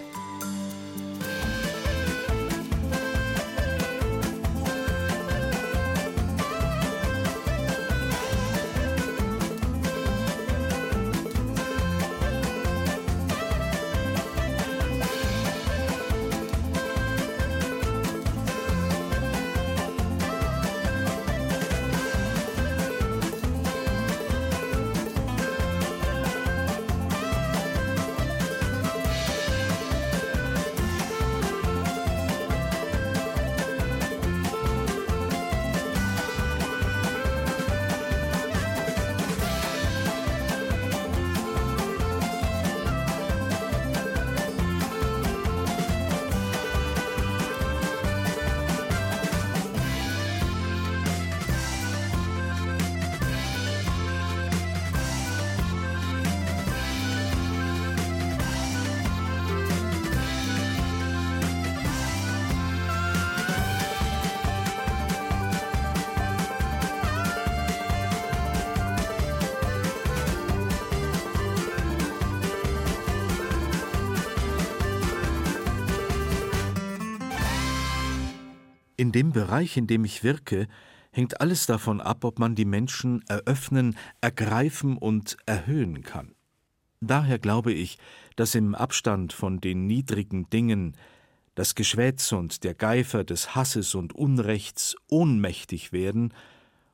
[79.13, 80.69] In dem Bereich, in dem ich wirke,
[81.11, 86.35] hängt alles davon ab, ob man die Menschen eröffnen, ergreifen und erhöhen kann.
[87.03, 87.99] Daher glaube ich,
[88.37, 90.97] dass im Abstand von den niedrigen Dingen
[91.55, 96.33] das Geschwätz und der Geifer des Hasses und Unrechts ohnmächtig werden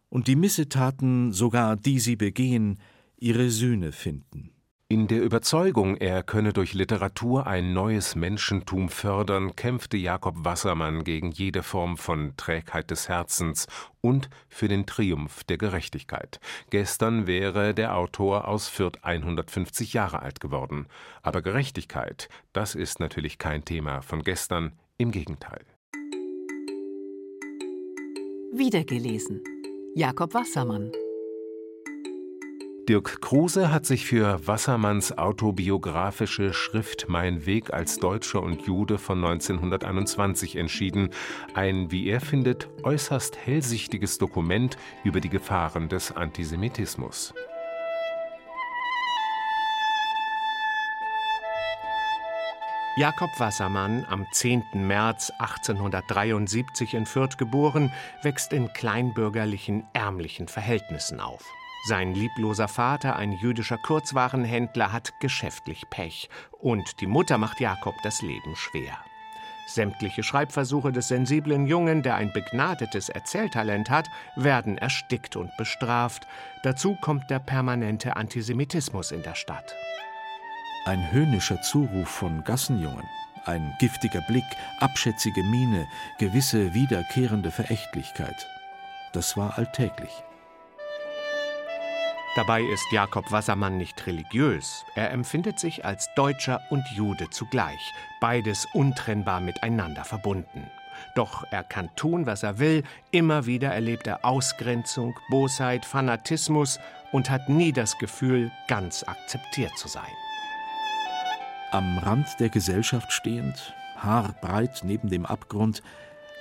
[0.08, 2.80] und die Missetaten, sogar die sie begehen,
[3.16, 4.50] ihre Sühne finden.
[4.90, 11.30] In der Überzeugung, er könne durch Literatur ein neues Menschentum fördern, kämpfte Jakob Wassermann gegen
[11.30, 13.66] jede Form von Trägheit des Herzens
[14.00, 16.40] und für den Triumph der Gerechtigkeit.
[16.70, 20.86] Gestern wäre der Autor aus Fürth 150 Jahre alt geworden.
[21.20, 25.66] Aber Gerechtigkeit, das ist natürlich kein Thema von gestern, im Gegenteil.
[28.54, 29.44] Wiedergelesen.
[29.94, 30.90] Jakob Wassermann
[32.88, 39.22] Dirk Kruse hat sich für Wassermanns autobiografische Schrift Mein Weg als Deutscher und Jude von
[39.22, 41.10] 1921 entschieden,
[41.52, 47.34] ein, wie er findet, äußerst hellsichtiges Dokument über die Gefahren des Antisemitismus.
[52.96, 54.64] Jakob Wassermann, am 10.
[54.72, 57.92] März 1873 in Fürth geboren,
[58.22, 61.44] wächst in kleinbürgerlichen, ärmlichen Verhältnissen auf.
[61.86, 68.20] Sein liebloser Vater, ein jüdischer Kurzwarenhändler, hat geschäftlich Pech und die Mutter macht Jakob das
[68.20, 68.98] Leben schwer.
[69.68, 76.26] Sämtliche Schreibversuche des sensiblen Jungen, der ein begnadetes Erzähltalent hat, werden erstickt und bestraft.
[76.62, 79.74] Dazu kommt der permanente Antisemitismus in der Stadt.
[80.86, 83.06] Ein höhnischer Zuruf von Gassenjungen,
[83.44, 84.46] ein giftiger Blick,
[84.80, 85.86] abschätzige Miene,
[86.18, 88.46] gewisse wiederkehrende Verächtlichkeit.
[89.12, 90.22] Das war alltäglich.
[92.38, 94.84] Dabei ist Jakob Wassermann nicht religiös.
[94.94, 100.70] Er empfindet sich als Deutscher und Jude zugleich, beides untrennbar miteinander verbunden.
[101.16, 106.78] Doch er kann tun, was er will, immer wieder erlebt er Ausgrenzung, Bosheit, Fanatismus
[107.10, 110.04] und hat nie das Gefühl, ganz akzeptiert zu sein.
[111.72, 115.82] Am Rand der Gesellschaft stehend, haarbreit neben dem Abgrund,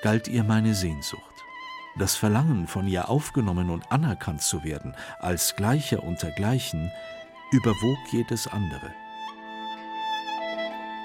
[0.04, 1.37] galt ihr meine Sehnsucht.
[1.98, 6.92] Das Verlangen, von ihr aufgenommen und anerkannt zu werden, als Gleicher unter Gleichen,
[7.52, 8.94] überwog jedes andere.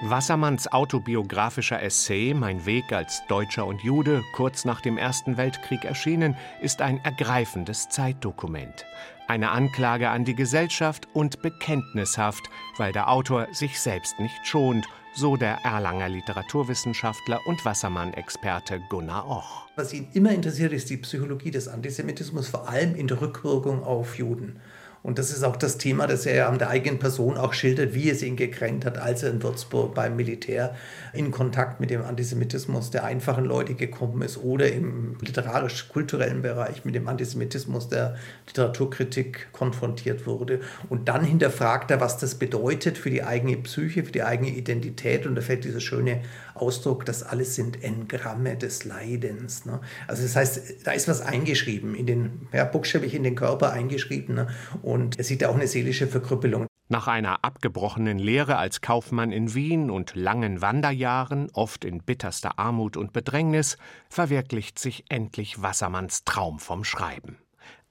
[0.05, 6.35] Wassermanns autobiografischer Essay Mein Weg als Deutscher und Jude, kurz nach dem Ersten Weltkrieg erschienen,
[6.61, 8.85] ist ein ergreifendes Zeitdokument.
[9.29, 12.43] Eine Anklage an die Gesellschaft und bekenntnishaft,
[12.75, 14.85] weil der Autor sich selbst nicht schont,
[15.15, 19.69] so der Erlanger Literaturwissenschaftler und Wassermann-Experte Gunnar Och.
[19.77, 24.17] Was ihn immer interessiert, ist die Psychologie des Antisemitismus, vor allem in der Rückwirkung auf
[24.17, 24.59] Juden.
[25.03, 28.09] Und das ist auch das Thema, das er an der eigenen Person auch schildert, wie
[28.09, 30.75] es ihn gekränkt hat, als er in Würzburg beim Militär
[31.11, 36.95] in Kontakt mit dem Antisemitismus der einfachen Leute gekommen ist oder im literarisch-kulturellen Bereich mit
[36.95, 38.15] dem Antisemitismus der
[38.47, 40.61] Literaturkritik konfrontiert wurde.
[40.87, 45.27] Und dann hinterfragt er, was das bedeutet für die eigene Psyche, für die eigene Identität.
[45.27, 46.21] Und da fällt dieser schöne
[46.55, 49.65] Ausdruck, das alles sind Engramme des Leidens.
[49.65, 49.81] Ne?
[50.07, 54.35] Also das heißt, da ist was eingeschrieben, in den, ja, buchstäblich in den Körper eingeschrieben.
[54.35, 54.47] Ne?
[54.81, 56.67] Und es sieht auch eine seelische Verkrüppelung.
[56.89, 62.97] Nach einer abgebrochenen Lehre als Kaufmann in Wien und langen Wanderjahren, oft in bitterster Armut
[62.97, 63.77] und Bedrängnis,
[64.09, 67.37] verwirklicht sich endlich Wassermanns Traum vom Schreiben.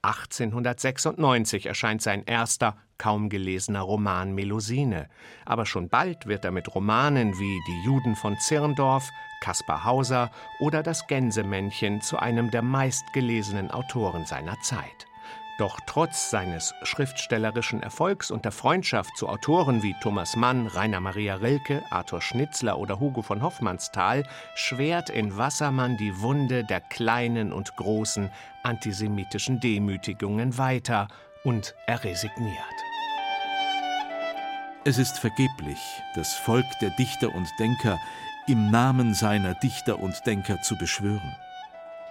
[0.03, 5.09] 1896 erscheint sein erster, kaum gelesener Roman Melusine.
[5.45, 9.09] Aber schon bald wird er mit Romanen wie Die Juden von Zirndorf,
[9.41, 10.29] Kaspar Hauser
[10.59, 15.07] oder Das Gänsemännchen zu einem der meistgelesenen Autoren seiner Zeit.
[15.59, 21.35] Doch trotz seines schriftstellerischen Erfolgs und der Freundschaft zu Autoren wie Thomas Mann, Rainer Maria
[21.35, 24.23] Rilke, Arthur Schnitzler oder Hugo von Hoffmannsthal
[24.55, 28.31] schwert in Wassermann die Wunde der kleinen und großen
[28.63, 31.07] antisemitischen Demütigungen weiter
[31.43, 32.57] und er resigniert.
[34.85, 35.79] Es ist vergeblich,
[36.15, 37.99] das Volk der Dichter und Denker
[38.47, 41.35] im Namen seiner Dichter und Denker zu beschwören.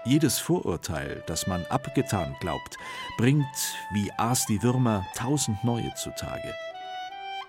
[0.05, 2.77] Jedes Vorurteil, das man abgetan glaubt,
[3.19, 3.47] bringt,
[3.93, 6.53] wie aß die Würmer, tausend neue zutage.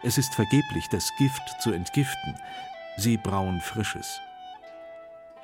[0.03, 2.35] Es ist vergeblich, das Gift zu entgiften,
[2.97, 4.19] sie brauen Frisches.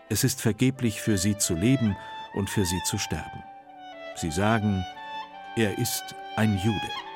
[0.09, 1.95] Es ist vergeblich, für sie zu leben
[2.33, 3.43] und für sie zu sterben.
[4.15, 4.85] Sie sagen,
[5.55, 6.03] er ist
[6.35, 7.08] ein Jude.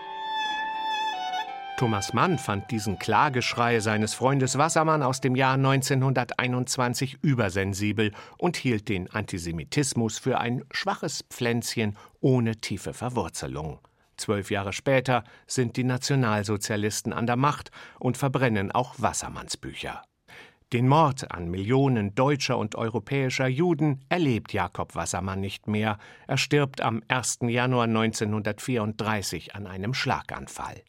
[1.84, 8.88] Thomas Mann fand diesen Klageschrei seines Freundes Wassermann aus dem Jahr 1921 übersensibel und hielt
[8.88, 13.80] den Antisemitismus für ein schwaches Pflänzchen ohne tiefe Verwurzelung.
[14.16, 17.70] Zwölf Jahre später sind die Nationalsozialisten an der Macht
[18.00, 20.04] und verbrennen auch Wassermanns Bücher.
[20.72, 25.98] Den Mord an Millionen deutscher und europäischer Juden erlebt Jakob Wassermann nicht mehr.
[26.28, 27.40] Er stirbt am 1.
[27.42, 30.82] Januar 1934 an einem Schlaganfall.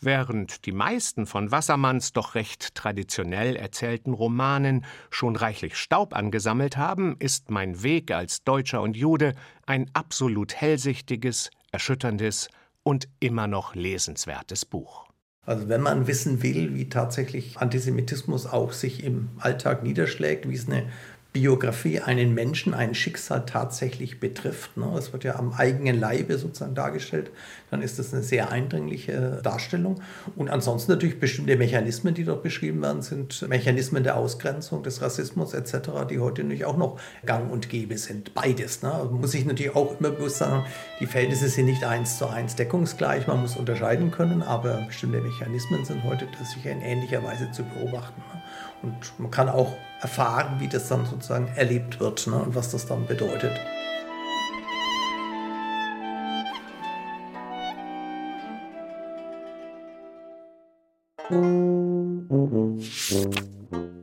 [0.00, 7.16] Während die meisten von Wassermanns doch recht traditionell erzählten Romanen schon reichlich Staub angesammelt haben,
[7.18, 9.34] ist mein Weg als Deutscher und Jude
[9.66, 12.48] ein absolut hellsichtiges, erschütterndes
[12.82, 15.06] und immer noch lesenswertes Buch.
[15.44, 20.66] Also wenn man wissen will, wie tatsächlich Antisemitismus auch sich im Alltag niederschlägt, wie es
[20.66, 20.86] eine
[21.32, 24.76] Biografie einen Menschen, ein Schicksal tatsächlich betrifft.
[24.76, 24.92] Ne?
[24.98, 27.30] Es wird ja am eigenen Leibe sozusagen dargestellt.
[27.70, 30.02] Dann ist das eine sehr eindringliche Darstellung.
[30.34, 35.54] Und ansonsten natürlich bestimmte Mechanismen, die dort beschrieben werden, sind Mechanismen der Ausgrenzung, des Rassismus
[35.54, 38.34] etc., die heute natürlich auch noch gang und gäbe sind.
[38.34, 38.82] Beides.
[38.82, 38.92] Ne?
[38.92, 40.64] Also muss ich natürlich auch immer bewusst sagen,
[40.98, 43.28] die Verhältnisse sind nicht eins zu eins deckungsgleich.
[43.28, 48.20] Man muss unterscheiden können, aber bestimmte Mechanismen sind heute sicher in ähnlicher Weise zu beobachten.
[48.32, 48.39] Ne?
[48.82, 52.86] Und man kann auch erfahren, wie das dann sozusagen erlebt wird ne, und was das
[52.86, 53.52] dann bedeutet.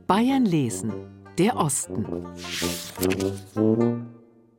[0.06, 0.92] Bayern lesen,
[1.36, 2.24] der Osten.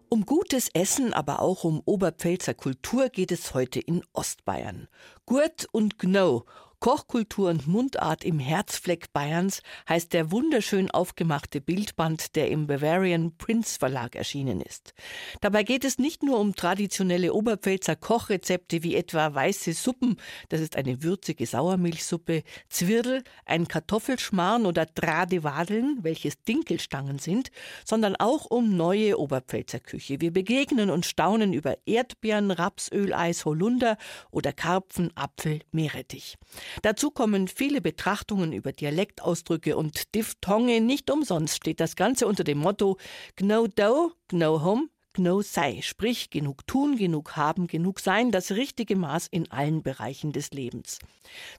[0.09, 4.87] Um gutes Essen, aber auch um Oberpfälzer Kultur geht es heute in Ostbayern.
[5.25, 6.45] Gurt und Gno
[6.81, 13.77] Kochkultur und Mundart im Herzfleck Bayerns heißt der wunderschön aufgemachte Bildband, der im Bavarian Prince
[13.77, 14.93] Verlag erschienen ist.
[15.41, 20.15] Dabei geht es nicht nur um traditionelle Oberpfälzer Kochrezepte wie etwa weiße Suppen,
[20.47, 27.51] das ist eine würzige Sauermilchsuppe, Zwirl, ein Kartoffelschmarrn oder Dradewadeln, welches Dinkelstangen sind,
[27.83, 30.21] sondern auch um neue Oberpfälzer Küche.
[30.21, 33.97] Wir begegnen und staunen über Erdbeeren, Rapsöl, Eis, Holunder
[34.31, 36.37] oder Karpfen, Apfel, Meerrettich.
[36.81, 40.81] Dazu kommen viele Betrachtungen über Dialektausdrücke und Diphthonge.
[40.81, 42.97] Nicht umsonst steht das Ganze unter dem Motto
[43.35, 48.95] Gno do, Gno hum, Gno sei, sprich genug tun, genug haben, genug sein, das richtige
[48.95, 50.99] Maß in allen Bereichen des Lebens.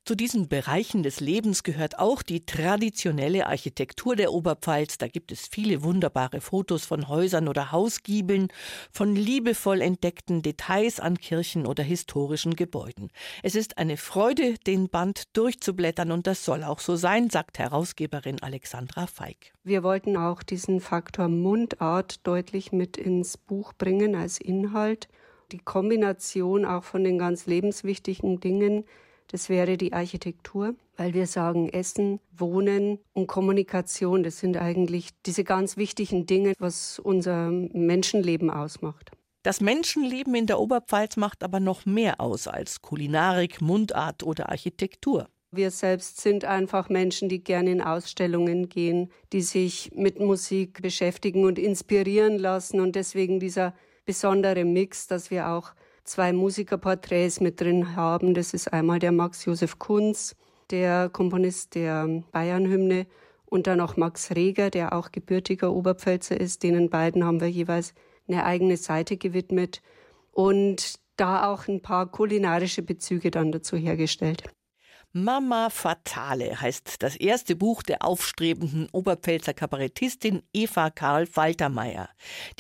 [0.05, 4.99] Zu diesen Bereichen des Lebens gehört auch die traditionelle Architektur der Oberpfalz.
[4.99, 8.49] Da gibt es viele wunderbare Fotos von Häusern oder Hausgiebeln,
[8.93, 13.11] von liebevoll entdeckten Details an Kirchen oder historischen Gebäuden.
[13.43, 18.41] Es ist eine Freude, den Band durchzublättern und das soll auch so sein, sagt Herausgeberin
[18.43, 19.53] Alexandra Feig.
[19.71, 25.09] Wir wollten auch diesen Faktor Mundart deutlich mit ins Buch bringen als Inhalt.
[25.53, 28.83] Die Kombination auch von den ganz lebenswichtigen Dingen,
[29.29, 35.45] das wäre die Architektur, weil wir sagen, Essen, Wohnen und Kommunikation, das sind eigentlich diese
[35.45, 39.13] ganz wichtigen Dinge, was unser Menschenleben ausmacht.
[39.45, 45.29] Das Menschenleben in der Oberpfalz macht aber noch mehr aus als Kulinarik, Mundart oder Architektur.
[45.53, 51.45] Wir selbst sind einfach Menschen, die gerne in Ausstellungen gehen, die sich mit Musik beschäftigen
[51.45, 52.79] und inspirieren lassen.
[52.79, 53.75] Und deswegen dieser
[54.05, 55.73] besondere Mix, dass wir auch
[56.05, 58.35] zwei Musikerporträts mit drin haben.
[58.35, 60.37] Das ist einmal der Max Josef Kunz,
[60.71, 63.07] der Komponist der Bayernhymne,
[63.47, 66.63] und dann auch Max Reger, der auch gebürtiger Oberpfälzer ist.
[66.63, 67.95] Denen beiden haben wir jeweils
[68.29, 69.83] eine eigene Seite gewidmet
[70.31, 74.45] und da auch ein paar kulinarische Bezüge dann dazu hergestellt.
[75.13, 82.09] Mama Fatale heißt das erste Buch der aufstrebenden Oberpfälzer Kabarettistin Eva Karl Faltermeier.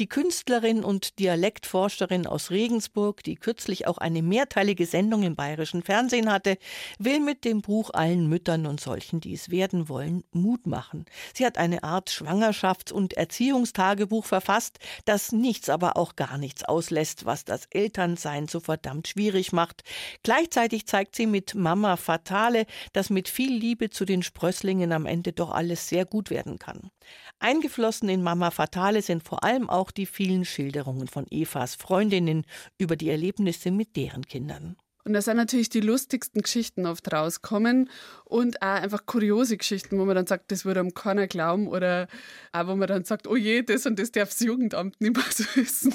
[0.01, 6.28] Die Künstlerin und Dialektforscherin aus Regensburg, die kürzlich auch eine mehrteilige Sendung im bayerischen Fernsehen
[6.28, 6.59] hatte,
[6.98, 11.05] will mit dem Buch allen Müttern und solchen, die es werden wollen, Mut machen.
[11.34, 17.26] Sie hat eine Art Schwangerschafts- und Erziehungstagebuch verfasst, das nichts, aber auch gar nichts auslässt,
[17.26, 19.84] was das Elternsein so verdammt schwierig macht.
[20.24, 22.64] Gleichzeitig zeigt sie mit Mama Fatale Fatale,
[22.95, 26.91] dass mit viel Liebe zu den Sprösslingen am Ende doch alles sehr gut werden kann.
[27.38, 32.47] Eingeflossen in Mama Fatale sind vor allem auch die vielen Schilderungen von Evas Freundinnen
[32.78, 34.76] über die Erlebnisse mit deren Kindern.
[35.05, 37.90] Und da sind natürlich die lustigsten Geschichten oft rauskommen
[38.24, 42.07] und auch einfach kuriose Geschichten, wo man dann sagt, das würde einem keiner glauben oder
[42.53, 45.24] auch wo man dann sagt, oh je, das und das darf das Jugendamt nicht mehr
[45.30, 45.94] so wissen.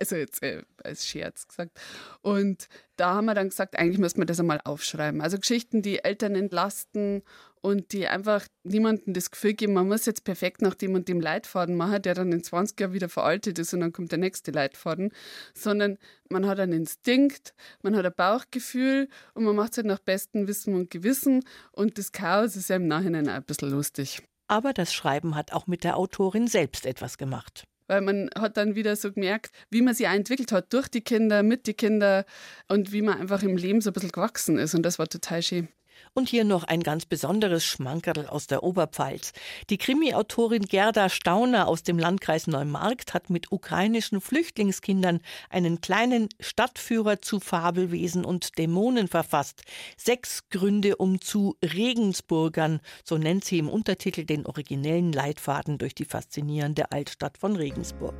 [0.00, 1.78] also jetzt äh, als Scherz gesagt.
[2.20, 5.20] Und da haben wir dann gesagt, eigentlich müsste man das einmal aufschreiben.
[5.20, 7.22] Also Geschichten, die Eltern entlasten
[7.60, 11.20] und die einfach niemandem das Gefühl geben, man muss jetzt perfekt nach dem und dem
[11.20, 14.50] Leitfaden machen, der dann in 20 Jahren wieder veraltet ist und dann kommt der nächste
[14.50, 15.12] Leitfaden,
[15.54, 15.98] sondern
[16.28, 20.46] man hat einen Instinkt, man hat ein Bauchgefühl und man macht es halt nach bestem
[20.48, 24.22] Wissen und Gewissen und das Chaos ist ja im Nachhinein auch ein bisschen lustig.
[24.46, 28.74] Aber das Schreiben hat auch mit der Autorin selbst etwas gemacht weil man hat dann
[28.74, 32.24] wieder so gemerkt, wie man sich entwickelt hat durch die Kinder, mit den Kindern
[32.68, 35.42] und wie man einfach im Leben so ein bisschen gewachsen ist und das war total
[35.42, 35.68] schön.
[36.14, 39.32] Und hier noch ein ganz besonderes Schmankerl aus der Oberpfalz.
[39.70, 47.20] Die Krimi-Autorin Gerda Stauner aus dem Landkreis Neumarkt hat mit ukrainischen Flüchtlingskindern einen kleinen Stadtführer
[47.20, 49.62] zu Fabelwesen und Dämonen verfasst.
[49.96, 56.04] Sechs Gründe, um zu Regensburgern, so nennt sie im Untertitel den originellen Leitfaden durch die
[56.04, 58.14] faszinierende Altstadt von Regensburg.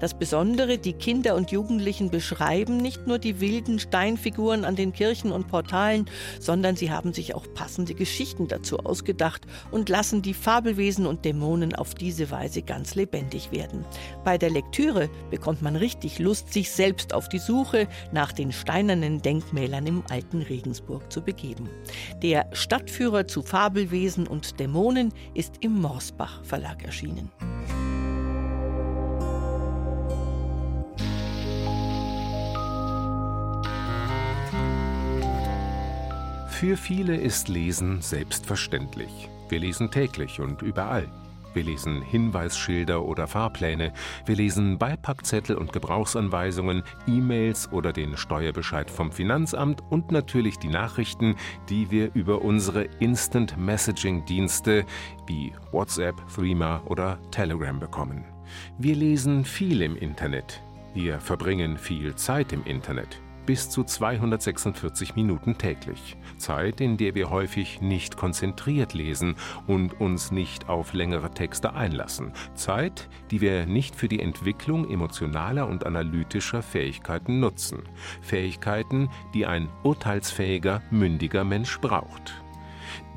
[0.00, 5.32] Das Besondere, die Kinder und Jugendlichen beschreiben nicht nur die wilden Steinfiguren an den Kirchen
[5.32, 6.10] und Portalen,
[6.40, 11.74] sondern sie haben sich auch passende Geschichten dazu ausgedacht und lassen die Fabelwesen und Dämonen
[11.74, 13.86] auf diese Weise ganz lebendig werden.
[14.24, 19.22] Bei der Lektüre bekommt man richtig Lust, sich selbst auf die Suche nach den steinernen
[19.22, 21.68] Denkmälern im alten Regensburg zu begeben.
[22.20, 27.30] Der Stadtführer zu Fabelwesen und Dämonen ist im Morsbach Verlag erschienen.
[36.64, 39.28] Für viele ist Lesen selbstverständlich.
[39.50, 41.06] Wir lesen täglich und überall.
[41.52, 43.92] Wir lesen Hinweisschilder oder Fahrpläne.
[44.24, 51.36] Wir lesen Beipackzettel und Gebrauchsanweisungen, E-Mails oder den Steuerbescheid vom Finanzamt und natürlich die Nachrichten,
[51.68, 54.86] die wir über unsere Instant Messaging Dienste
[55.26, 58.24] wie WhatsApp, Threema oder Telegram bekommen.
[58.78, 60.62] Wir lesen viel im Internet.
[60.94, 63.20] Wir verbringen viel Zeit im Internet.
[63.46, 66.16] Bis zu 246 Minuten täglich.
[66.36, 69.36] Zeit, in der wir häufig nicht konzentriert lesen
[69.66, 72.32] und uns nicht auf längere Texte einlassen.
[72.54, 77.82] Zeit, die wir nicht für die Entwicklung emotionaler und analytischer Fähigkeiten nutzen.
[78.20, 82.43] Fähigkeiten, die ein urteilsfähiger, mündiger Mensch braucht.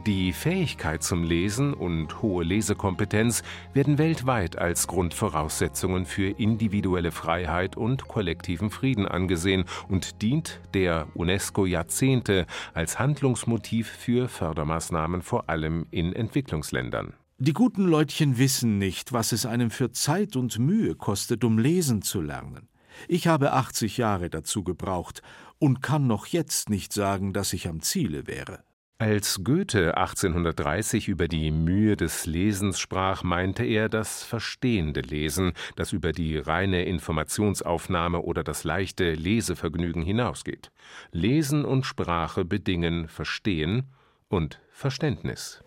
[0.08, 3.44] Die Fähigkeit zum Lesen und hohe Lesekompetenz
[3.74, 11.66] werden weltweit als Grundvoraussetzungen für individuelle Freiheit und kollektiven Frieden angesehen und dient der UNESCO
[11.66, 17.12] Jahrzehnte als Handlungsmotiv für Fördermaßnahmen vor allem in Entwicklungsländern.
[17.38, 22.02] Die guten Leutchen wissen nicht, was es einem für Zeit und Mühe kostet, um lesen
[22.02, 22.70] zu lernen.
[23.10, 25.22] Ich habe 80 Jahre dazu gebraucht
[25.60, 28.64] und kann noch jetzt nicht sagen, dass ich am Ziele wäre.
[29.00, 35.94] Als Goethe 1830 über die Mühe des Lesens sprach, meinte er das verstehende Lesen, das
[35.94, 40.72] über die reine Informationsaufnahme oder das leichte Lesevergnügen hinausgeht.
[41.12, 43.84] Lesen und Sprache bedingen Verstehen
[44.30, 45.64] und Verständnis.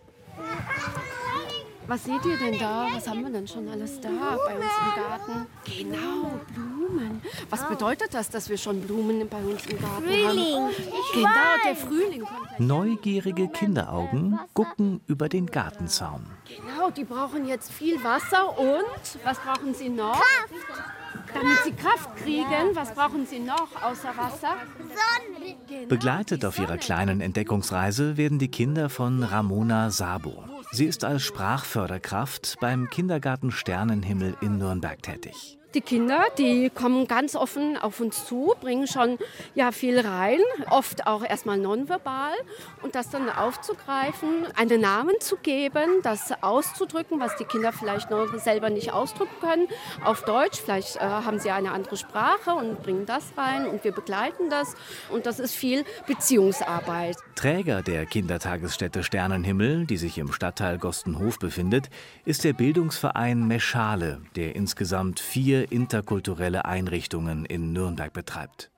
[1.87, 2.87] Was seht ihr denn da?
[2.93, 5.47] Was haben wir denn schon alles da bei uns im Garten?
[5.65, 7.21] Genau, Blumen.
[7.49, 10.55] Was bedeutet das, dass wir schon Blumen bei uns im Garten Frühling.
[10.55, 10.69] haben?
[10.69, 11.29] Ich Genau,
[11.65, 12.23] der Frühling.
[12.59, 16.25] Neugierige Kinderaugen gucken über den Gartenzaun.
[16.47, 20.21] Genau, die brauchen jetzt viel Wasser und was brauchen sie noch?
[21.33, 24.55] Damit sie Kraft kriegen, was brauchen sie noch außer Wasser?
[24.77, 25.87] Sonne.
[25.87, 30.43] Begleitet auf ihrer kleinen Entdeckungsreise werden die Kinder von Ramona Sabo.
[30.73, 35.60] Sie ist als Sprachförderkraft beim Kindergarten Sternenhimmel in Nürnberg tätig.
[35.73, 39.17] Die Kinder, die kommen ganz offen auf uns zu, bringen schon
[39.55, 42.33] ja viel rein, oft auch erstmal nonverbal
[42.81, 48.37] und das dann aufzugreifen, einen Namen zu geben, das auszudrücken, was die Kinder vielleicht noch
[48.37, 49.67] selber nicht ausdrücken können,
[50.03, 50.59] auf Deutsch.
[50.59, 54.75] Vielleicht äh, haben sie eine andere Sprache und bringen das rein und wir begleiten das
[55.09, 57.15] und das ist viel Beziehungsarbeit.
[57.35, 61.89] Träger der Kindertagesstätte Sternenhimmel, die sich im Stadtteil Gostenhof befindet,
[62.25, 68.71] ist der Bildungsverein Meschale, der insgesamt vier interkulturelle Einrichtungen in Nürnberg betreibt.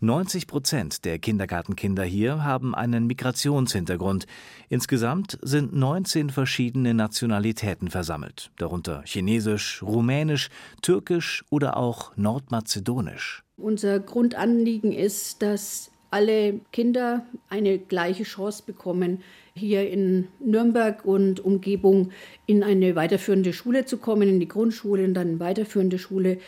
[0.00, 4.26] 90 Prozent der Kindergartenkinder hier haben einen Migrationshintergrund.
[4.68, 10.48] Insgesamt sind 19 verschiedene Nationalitäten versammelt, darunter Chinesisch, Rumänisch,
[10.82, 13.42] Türkisch oder auch Nordmazedonisch.
[13.56, 19.22] Unser Grundanliegen ist, dass alle Kinder eine gleiche Chance bekommen,
[19.58, 22.10] hier in Nürnberg und Umgebung
[22.46, 26.38] in eine weiterführende Schule zu kommen, in die Grundschule und dann weiterführende Schule.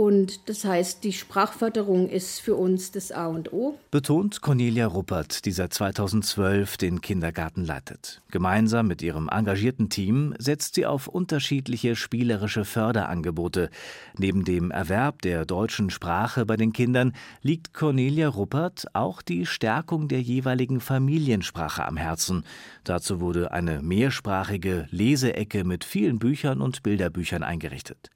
[0.00, 3.78] Und das heißt, die Sprachförderung ist für uns das A und O.
[3.90, 8.22] Betont Cornelia Ruppert, die seit 2012 den Kindergarten leitet.
[8.30, 13.68] Gemeinsam mit ihrem engagierten Team setzt sie auf unterschiedliche spielerische Förderangebote.
[14.16, 20.08] Neben dem Erwerb der deutschen Sprache bei den Kindern liegt Cornelia Ruppert auch die Stärkung
[20.08, 22.44] der jeweiligen Familiensprache am Herzen.
[22.84, 28.08] Dazu wurde eine mehrsprachige Leseecke mit vielen Büchern und Bilderbüchern eingerichtet.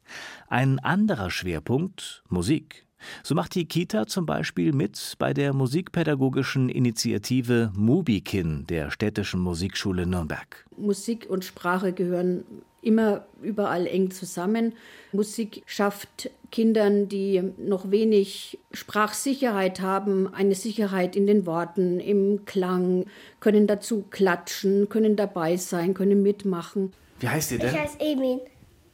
[0.48, 2.84] Ein anderer Schwerpunkt Musik.
[3.22, 10.06] So macht die Kita zum Beispiel mit bei der musikpädagogischen Initiative Mubikin der Städtischen Musikschule
[10.06, 10.64] Nürnberg.
[10.76, 12.44] Musik und Sprache gehören
[12.84, 14.74] immer überall eng zusammen.
[15.12, 23.06] Musik schafft Kindern, die noch wenig Sprachsicherheit haben, eine Sicherheit in den Worten, im Klang,
[23.40, 26.92] können dazu klatschen, können dabei sein, können mitmachen.
[27.20, 28.40] Wie heißt ihr Ich heiße Emin.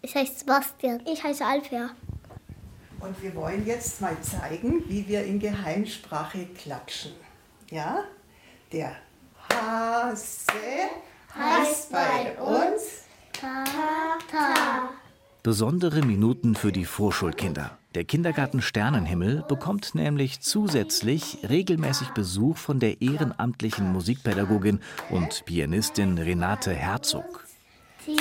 [0.03, 1.03] Ich heiße Sebastian.
[1.07, 1.91] Ich heiße Alfia.
[3.01, 7.13] Und wir wollen jetzt mal zeigen, wie wir in Geheimsprache klatschen.
[7.71, 8.05] Ja?
[8.73, 8.97] Der
[9.49, 10.53] Hase
[11.35, 14.91] heißt bei uns Tata.
[15.43, 17.79] Besondere Minuten für die Vorschulkinder.
[17.95, 26.73] Der Kindergarten Sternenhimmel bekommt nämlich zusätzlich regelmäßig Besuch von der ehrenamtlichen Musikpädagogin und Pianistin Renate
[26.73, 27.47] Herzog.
[28.05, 28.17] Ti.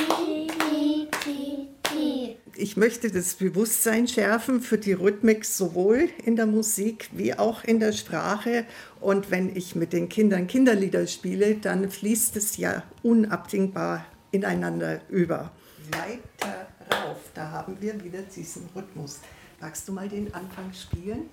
[2.61, 7.79] Ich möchte das Bewusstsein schärfen für die Rhythmik sowohl in der Musik wie auch in
[7.79, 8.65] der Sprache.
[8.99, 15.53] Und wenn ich mit den Kindern Kinderlieder spiele, dann fließt es ja unabdingbar ineinander über.
[15.91, 19.21] Weiter rauf, da haben wir wieder diesen Rhythmus.
[19.61, 21.29] Magst du mal den Anfang spielen?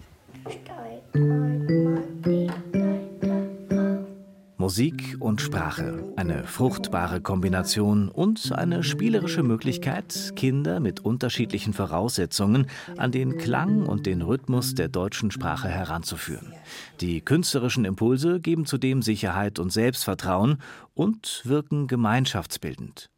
[4.66, 13.12] Musik und Sprache, eine fruchtbare Kombination und eine spielerische Möglichkeit, Kinder mit unterschiedlichen Voraussetzungen an
[13.12, 16.52] den Klang und den Rhythmus der deutschen Sprache heranzuführen.
[17.00, 20.60] Die künstlerischen Impulse geben zudem Sicherheit und Selbstvertrauen
[20.94, 23.08] und wirken gemeinschaftsbildend.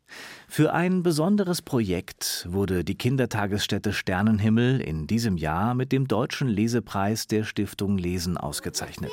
[0.48, 7.26] Für ein besonderes Projekt wurde die Kindertagesstätte Sternenhimmel in diesem Jahr mit dem Deutschen Lesepreis
[7.26, 9.12] der Stiftung Lesen ausgezeichnet.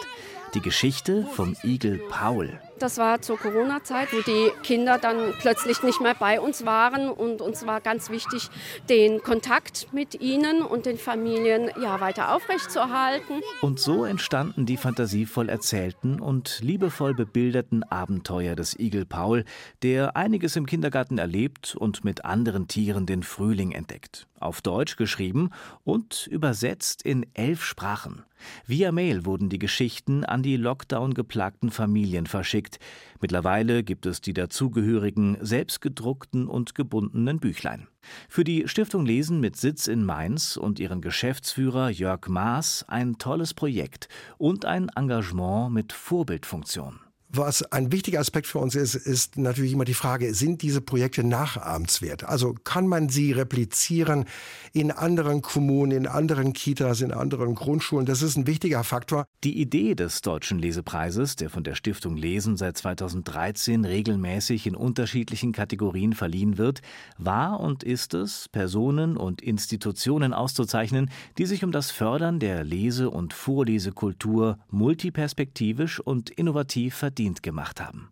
[0.56, 2.58] Die Geschichte vom Igel Paul.
[2.80, 7.42] Das war zur Corona-Zeit, wo die Kinder dann plötzlich nicht mehr bei uns waren und
[7.42, 8.50] uns war ganz wichtig,
[8.90, 13.42] den Kontakt mit ihnen und den Familien ja weiter aufrechtzuerhalten.
[13.62, 19.44] Und so entstanden die fantasievoll erzählten und liebevoll bebilderten Abenteuer des Igel Paul,
[19.84, 24.28] der einiges im Kindergarten erlebt und mit anderen Tieren den Frühling entdeckt.
[24.40, 25.50] Auf Deutsch geschrieben
[25.84, 28.24] und übersetzt in elf Sprachen.
[28.66, 32.80] Via Mail wurden die Geschichten an die Lockdown-geplagten Familien verschickt.
[33.22, 37.88] Mittlerweile gibt es die dazugehörigen selbstgedruckten und gebundenen Büchlein.
[38.30, 43.54] Für die Stiftung Lesen mit Sitz in Mainz und ihren Geschäftsführer Jörg Maas ein tolles
[43.54, 47.05] Projekt und ein Engagement mit Vorbildfunktion.
[47.38, 51.22] Was ein wichtiger Aspekt für uns ist, ist natürlich immer die Frage, sind diese Projekte
[51.22, 52.24] nachahmenswert?
[52.24, 54.24] Also kann man sie replizieren
[54.72, 58.06] in anderen Kommunen, in anderen Kitas, in anderen Grundschulen?
[58.06, 59.26] Das ist ein wichtiger Faktor.
[59.44, 65.52] Die Idee des Deutschen Lesepreises, der von der Stiftung Lesen seit 2013 regelmäßig in unterschiedlichen
[65.52, 66.82] Kategorien verliehen wird,
[67.18, 73.10] war und ist es, Personen und Institutionen auszuzeichnen, die sich um das Fördern der Lese-
[73.10, 78.10] und Vorlesekultur multiperspektivisch und innovativ verdienen verdient gemacht haben.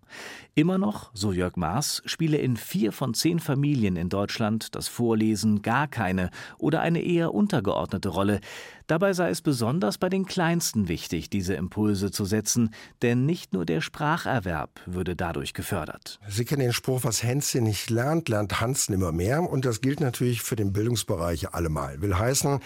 [0.55, 5.63] Immer noch, so Jörg Maas, spiele in vier von zehn Familien in Deutschland das Vorlesen
[5.63, 6.29] gar keine
[6.59, 8.39] oder eine eher untergeordnete Rolle.
[8.85, 12.69] Dabei sei es besonders bei den Kleinsten wichtig, diese Impulse zu setzen,
[13.01, 16.19] denn nicht nur der Spracherwerb würde dadurch gefördert.
[16.29, 19.41] Sie kennen den Spruch, was Hänschen nicht lernt, lernt Hans nimmer mehr.
[19.41, 21.99] Und das gilt natürlich für den Bildungsbereich allemal.
[22.03, 22.59] Will heißen,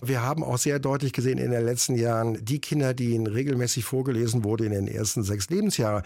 [0.00, 3.84] wir haben auch sehr deutlich gesehen in den letzten Jahren, die Kinder, die ihnen regelmäßig
[3.84, 6.02] vorgelesen wurde in den ersten sechs Lebensjahren,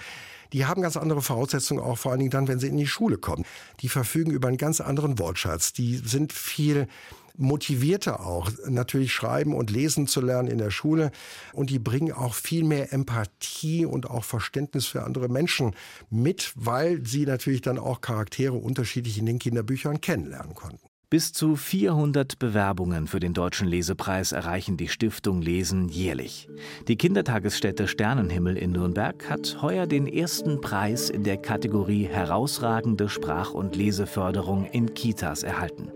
[0.53, 3.19] die haben ganz andere Voraussetzungen, auch vor allen Dingen dann, wenn sie in die Schule
[3.19, 3.45] kommen.
[3.81, 5.73] Die verfügen über einen ganz anderen Wortschatz.
[5.73, 6.89] Die sind viel
[7.37, 11.11] motivierter auch, natürlich schreiben und lesen zu lernen in der Schule.
[11.53, 15.75] Und die bringen auch viel mehr Empathie und auch Verständnis für andere Menschen
[16.11, 20.90] mit, weil sie natürlich dann auch Charaktere unterschiedlich in den Kinderbüchern kennenlernen konnten.
[21.11, 26.49] Bis zu 400 Bewerbungen für den Deutschen Lesepreis erreichen die Stiftung Lesen jährlich.
[26.87, 33.55] Die Kindertagesstätte Sternenhimmel in Nürnberg hat heuer den ersten Preis in der Kategorie Herausragende Sprach-
[33.55, 35.91] und Leseförderung in Kitas erhalten.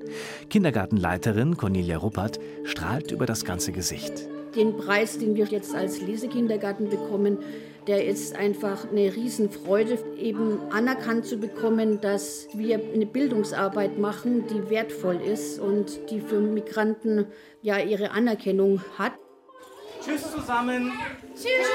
[0.50, 4.26] Kindergartenleiterin Cornelia Ruppert strahlt über das ganze Gesicht.
[4.56, 7.38] Den Preis, den wir jetzt als Lesekindergarten bekommen,
[7.86, 14.70] der ist einfach eine Riesenfreude, eben anerkannt zu bekommen, dass wir eine Bildungsarbeit machen, die
[14.70, 17.26] wertvoll ist und die für Migranten
[17.62, 19.12] ja ihre Anerkennung hat.
[20.02, 20.92] Tschüss zusammen.
[21.34, 21.68] Tschüss.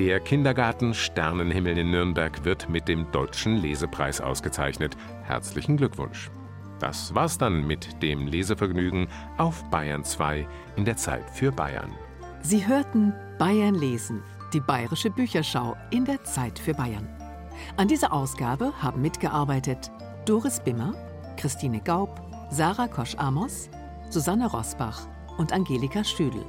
[0.00, 4.96] Der Kindergarten Sternenhimmel in Nürnberg wird mit dem Deutschen Lesepreis ausgezeichnet.
[5.24, 6.30] Herzlichen Glückwunsch.
[6.78, 11.92] Das war's dann mit dem Lesevergnügen auf Bayern 2 in der Zeit für Bayern.
[12.40, 14.22] Sie hörten Bayern lesen,
[14.54, 17.06] die bayerische Bücherschau in der Zeit für Bayern.
[17.76, 19.90] An dieser Ausgabe haben mitgearbeitet
[20.24, 20.94] Doris Bimmer,
[21.36, 23.68] Christine Gaub, Sarah Kosch-Amos,
[24.08, 26.46] Susanne Rosbach und Angelika Stüdel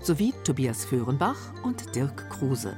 [0.00, 2.76] sowie Tobias Föhrenbach und Dirk Kruse.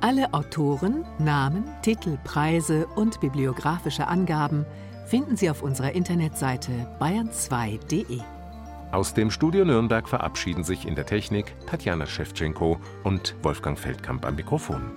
[0.00, 4.66] Alle Autoren, Namen, Titel, Preise und bibliografische Angaben
[5.06, 8.20] finden Sie auf unserer Internetseite bayern2.de.
[8.92, 14.36] Aus dem Studio Nürnberg verabschieden sich in der Technik Tatjana Schewtschenko und Wolfgang Feldkamp am
[14.36, 14.92] Mikrofon.